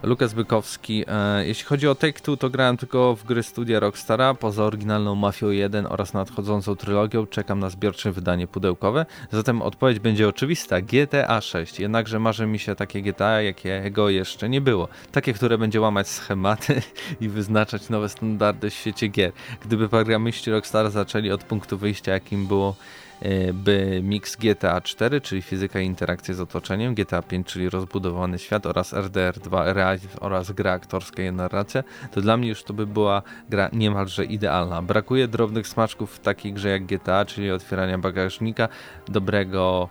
[0.03, 1.05] Lukas Bykowski.
[1.07, 5.49] E, jeśli chodzi o Take-Two, to grałem tylko w gry studia Rockstara, poza oryginalną Mafią
[5.49, 9.05] 1 oraz nadchodzącą trylogią czekam na zbiorcze wydanie pudełkowe.
[9.31, 10.81] Zatem odpowiedź będzie oczywista.
[10.81, 11.79] GTA 6.
[11.79, 14.87] Jednakże marzy mi się takie GTA, jakiego jeszcze nie było.
[15.11, 16.81] Takie, które będzie łamać schematy
[17.21, 19.31] i wyznaczać nowe standardy w świecie gier.
[19.65, 22.75] Gdyby programiści Rockstar zaczęli od punktu wyjścia, jakim było
[23.23, 28.39] E, by mix GTA 4, czyli fizyka i interakcje z otoczeniem, GTA 5, czyli rozbudowany
[28.39, 32.73] świat oraz RDR 2 realizm oraz gra aktorska i narracja, to dla mnie już to
[32.73, 34.81] by była gra niemalże idealna.
[34.81, 38.67] Brakuje drobnych smaczków w takiej grze jak GTA, czyli otwierania bagażnika,
[39.07, 39.89] dobrego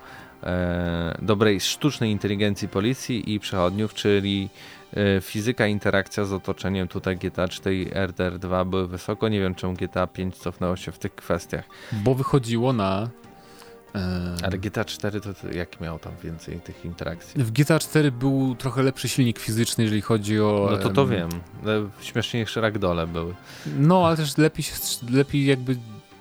[1.22, 4.49] dobrej sztucznej inteligencji policji i przechodniów, czyli
[4.97, 6.88] e, fizyka, interakcja z otoczeniem.
[6.88, 9.28] Tutaj GTA 4 i RDR 2 były wysoko.
[9.28, 11.64] Nie wiem, czemu GTA 5 cofnęło się w tych kwestiach.
[11.93, 13.09] Bo wychodziło na
[13.95, 17.45] E, Ale GTA 4 to, to jak miał tam więcej tych interakcji?
[17.45, 20.68] W GTA 4 był trochę lepszy silnik fizyczny, jeżeli chodzi o...
[20.70, 21.28] No to to wiem.
[22.01, 23.34] Śmieszniejsze ragdole były.
[23.78, 24.64] No, ale też lepiej,
[25.11, 25.76] lepiej jakby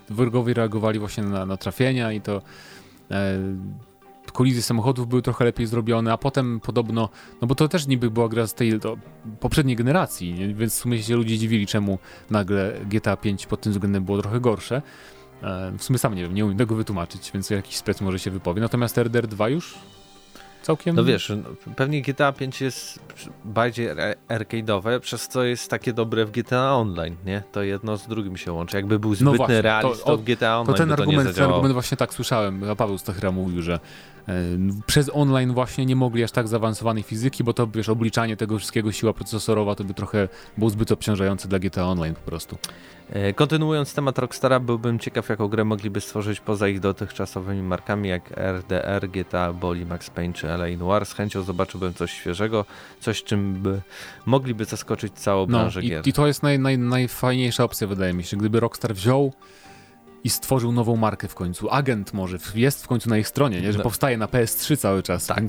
[0.10, 2.42] wrogowie reagowali właśnie na, na trafienia i to
[3.12, 3.38] e,
[4.32, 7.10] kolizje samochodów były trochę lepiej zrobione, a potem podobno,
[7.42, 8.80] no bo to też niby była gra z tej
[9.40, 14.04] poprzedniej generacji, więc w sumie się ludzie dziwili, czemu nagle GTA 5 pod tym względem
[14.04, 14.82] było trochę gorsze.
[15.44, 18.32] E, w sumie sam nie wiem, nie umiem tego wytłumaczyć, więc jakiś spec może się
[18.32, 18.62] wypowie.
[18.62, 19.78] Natomiast RDR 2 już
[20.62, 20.96] całkiem...
[20.96, 23.00] No wiesz, no, pewnie GTA 5 jest
[23.46, 23.90] bardziej
[24.30, 27.44] arcade'owe, przez co jest takie dobre w GTA Online, nie?
[27.52, 28.78] To jedno z drugim się łączy.
[28.78, 30.94] Jakby był no zbytny no właśnie, realizm, to, to, w GTA Online to ten to
[30.94, 33.80] argument, ten argument właśnie tak słyszałem, a Paweł Stachera mówił, że
[34.86, 38.92] przez online właśnie nie mogli aż tak zaawansowanej fizyki, bo to wiesz, obliczanie tego wszystkiego,
[38.92, 42.58] siła procesorowa, to by trochę było zbyt obciążające dla GTA Online po prostu.
[43.12, 48.32] E, kontynuując temat Rockstara, byłbym ciekaw, jaką grę mogliby stworzyć poza ich dotychczasowymi markami jak
[48.38, 51.06] RDR, GTA, Boli, Max Payne czy LA Noir.
[51.06, 52.66] Z chęcią zobaczyłbym coś świeżego,
[53.00, 53.82] coś czym by
[54.26, 56.08] mogliby zaskoczyć całą no, branżę i, gier.
[56.08, 58.38] I to jest naj, naj, najfajniejsza opcja, wydaje mi się.
[58.38, 59.34] Gdyby Rockstar wziął
[60.24, 61.70] i stworzył nową markę w końcu.
[61.70, 63.72] Agent może jest w końcu na ich stronie, nie?
[63.72, 63.84] że no.
[63.84, 65.26] powstaje na PS3 cały czas.
[65.26, 65.44] Tak,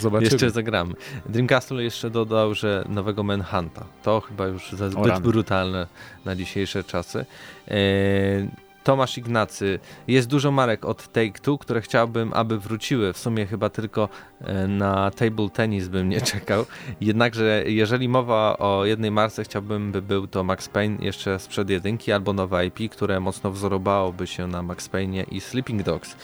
[0.00, 0.30] zobaczymy.
[0.30, 0.94] Jeszcze zagramy.
[1.26, 3.84] Dreamcastle jeszcze dodał, że nowego Manhunta.
[4.02, 5.86] To chyba już za zbyt brutalne
[6.24, 7.26] na dzisiejsze czasy.
[7.68, 8.48] Eee,
[8.84, 9.78] Tomasz Ignacy.
[10.08, 13.12] Jest dużo marek od Take-Two, które chciałbym, aby wróciły.
[13.12, 14.08] W sumie chyba tylko
[14.40, 16.66] e, na table tennis bym nie czekał.
[17.00, 22.12] Jednakże jeżeli mowa o jednej marce, chciałbym, by był to Max Payne jeszcze sprzed jedynki
[22.12, 26.16] albo nowe IP, które mocno wzorowałoby się na Max Payne i Sleeping Dogs.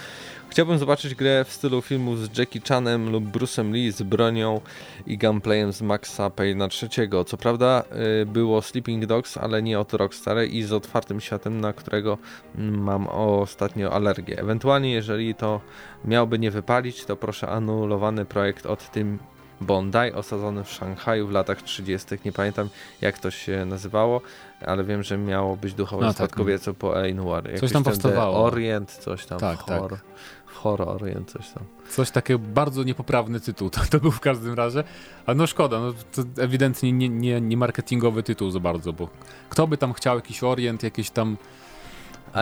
[0.57, 4.61] Chciałbym zobaczyć grę w stylu filmu z Jackie Chanem lub Bruce'em Lee z bronią
[5.07, 7.24] i gameplayem z Maxa Payne'a trzeciego.
[7.24, 7.84] Co prawda
[8.22, 12.18] y, było Sleeping Dogs, ale nie od Rockstar i z otwartym światem, na którego
[12.59, 14.38] mam ostatnio alergię.
[14.38, 15.61] Ewentualnie jeżeli to
[16.04, 19.18] miałoby nie wypalić, to proszę anulowany projekt od tym
[19.61, 22.09] Bondi, osadzony w Szanghaju w latach 30.
[22.24, 22.68] Nie pamiętam
[23.00, 24.20] jak to się nazywało,
[24.66, 26.30] ale wiem, że miało być duchowe no, tak.
[26.78, 27.61] po A Noir.
[27.61, 28.44] Coś tam powstawało.
[28.44, 29.38] Orient, coś tam.
[29.38, 29.66] Tak, tak.
[29.66, 30.00] Horror, tak.
[30.47, 31.64] Horror Orient, coś tam.
[31.90, 34.84] Coś takiego, bardzo niepoprawny tytuł to, to był w każdym razie.
[35.26, 39.09] Ale no szkoda, no to ewidentnie nie, nie, nie marketingowy tytuł za bardzo, bo
[39.51, 41.36] kto by tam chciał jakiś Orient, jakieś tam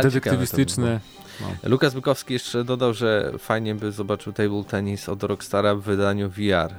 [0.03, 1.01] detektywistyczne...
[1.41, 1.47] No.
[1.63, 6.75] Lukas Bykowski jeszcze dodał, że fajnie by zobaczył table tennis od Rockstara w wydaniu VR.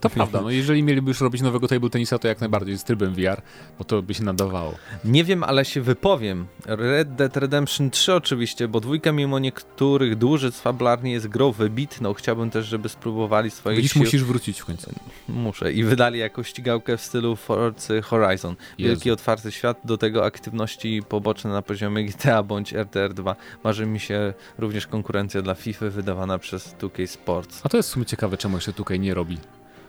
[0.00, 3.14] To prawda, no jeżeli mieliby już robić nowego table tenisa, to jak najbardziej z trybem
[3.14, 3.42] VR,
[3.78, 4.74] bo to by się nadawało.
[5.04, 6.46] Nie wiem, ale się wypowiem.
[6.66, 12.14] Red Dead Redemption 3 oczywiście, bo dwójka mimo niektórych dłużyc fabularnie jest grą wybitną.
[12.14, 14.02] Chciałbym też, żeby spróbowali swoich Widzisz, sił.
[14.02, 14.90] musisz wrócić w końcu.
[15.28, 15.72] Muszę.
[15.72, 18.56] I wydali jakąś ścigałkę w stylu Forza Horizon.
[18.78, 19.14] Wielki Jezu.
[19.14, 23.36] otwarty świat, do tego aktywności poboczne na poziomie GTA bądź RTR 2.
[23.64, 27.60] Marzy mi się również konkurencja dla FIFA wydawana przez 2K Sports.
[27.64, 29.21] A to jest w sumie ciekawe, czemu jeszcze 2K nie robi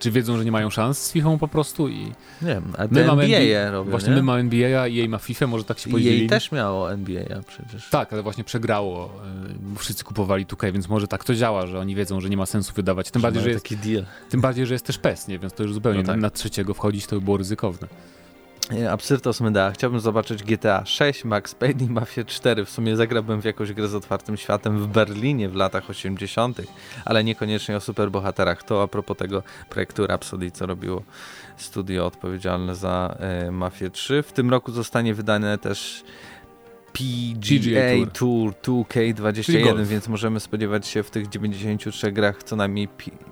[0.04, 1.98] czy wiedzą, że nie mają szans z FIFA po prostu i...
[2.42, 4.16] Nie wiem, a my mamy NBA, NBA robią, Właśnie nie?
[4.16, 6.18] my mamy NBA, a jej ma FIFA, może tak się podzielili.
[6.18, 7.88] Jej też miało NBA przecież.
[7.90, 9.10] Tak, ale właśnie przegrało.
[9.74, 12.46] Y, wszyscy kupowali 2K, więc może tak to działa, że oni wiedzą, że nie ma
[12.46, 13.10] sensu wydawać.
[13.10, 13.68] Tym, bardziej, że jest,
[14.30, 15.38] tym bardziej, że jest też PES, nie?
[15.38, 16.20] więc to już zupełnie no tak.
[16.20, 17.88] na trzeciego wchodzić to by było ryzykowne.
[18.90, 19.70] Absyrtos Meda.
[19.70, 22.64] Chciałbym zobaczyć GTA 6, Max Payne i Mafia 4.
[22.64, 26.60] W sumie zagrałbym w jakąś grę z otwartym światem w Berlinie w latach 80.,
[27.04, 28.62] ale niekoniecznie o superbohaterach.
[28.62, 31.02] To a propos tego projektu Rhapsody, co robiło
[31.56, 34.22] studio odpowiedzialne za e, Mafię 3.
[34.22, 36.04] W tym roku zostanie wydane też
[36.92, 42.88] PGA, Tour, Tour 2K21, więc możemy spodziewać się w tych 93 grach co najmniej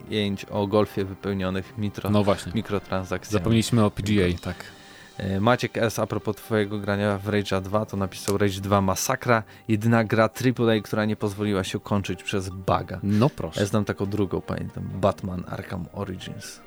[0.09, 2.53] 5 o golfie wypełnionych mitro, no właśnie.
[2.55, 3.33] mikrotransakcjami.
[3.33, 4.82] Zapomnieliśmy o PGA, tak.
[5.23, 5.99] E, Maciek S.
[5.99, 10.81] a propos twojego grania w Rage 2 to napisał Rage 2 Masakra, jedyna gra AAA,
[10.85, 13.01] która nie pozwoliła się kończyć przez buga.
[13.03, 13.61] No proszę.
[13.61, 16.61] Ja znam taką drugą, pamiętam, Batman Arkham Origins.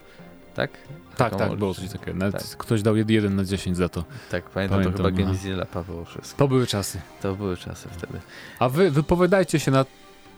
[0.55, 0.71] Tak?
[1.17, 2.31] Tak, tak, było coś takiego.
[2.31, 2.41] Tak.
[2.41, 4.03] ktoś dał 1 na 10 za to.
[4.31, 5.25] Tak, pamiętam, pamiętam to chyba no.
[5.25, 6.37] Genizila Paweł wszystko.
[6.37, 7.01] To były czasy.
[7.21, 8.19] To były czasy wtedy.
[8.59, 9.85] A wy wypowiadajcie się na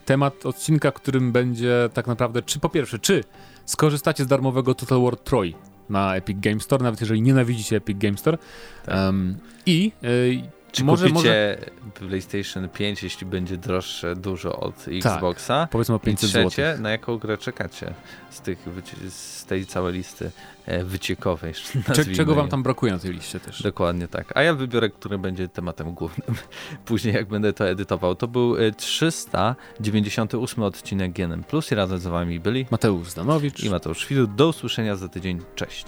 [0.05, 3.23] temat odcinka, którym będzie tak naprawdę, czy po pierwsze, czy
[3.65, 5.53] skorzystacie z darmowego Total War Troy
[5.89, 8.37] na Epic Game Store, nawet jeżeli nienawidzicie Epic Game Store.
[8.85, 9.09] Tak.
[9.09, 11.57] Um, I y, czy może, kupicie może...
[11.93, 15.67] PlayStation 5, jeśli będzie droższe dużo od tak, Xboxa?
[15.71, 16.65] Powiedzmy o 500 zł.
[16.79, 17.93] na jaką grę czekacie
[18.29, 18.65] z, tych,
[19.09, 20.31] z tej całej listy
[20.65, 21.53] e, wyciekowej?
[22.15, 23.61] czego wam tam brakuje na tej liście też?
[23.61, 24.37] Dokładnie tak.
[24.37, 26.37] A ja wybiorę, który będzie tematem głównym
[26.85, 28.15] później, jak będę to edytował.
[28.15, 33.69] To był 398 e, odcinek GNM Plus i razem z wami byli Mateusz Zdanowicz i
[33.69, 34.27] Mateusz Świdu.
[34.27, 35.41] Do usłyszenia za tydzień.
[35.55, 35.85] Cześć.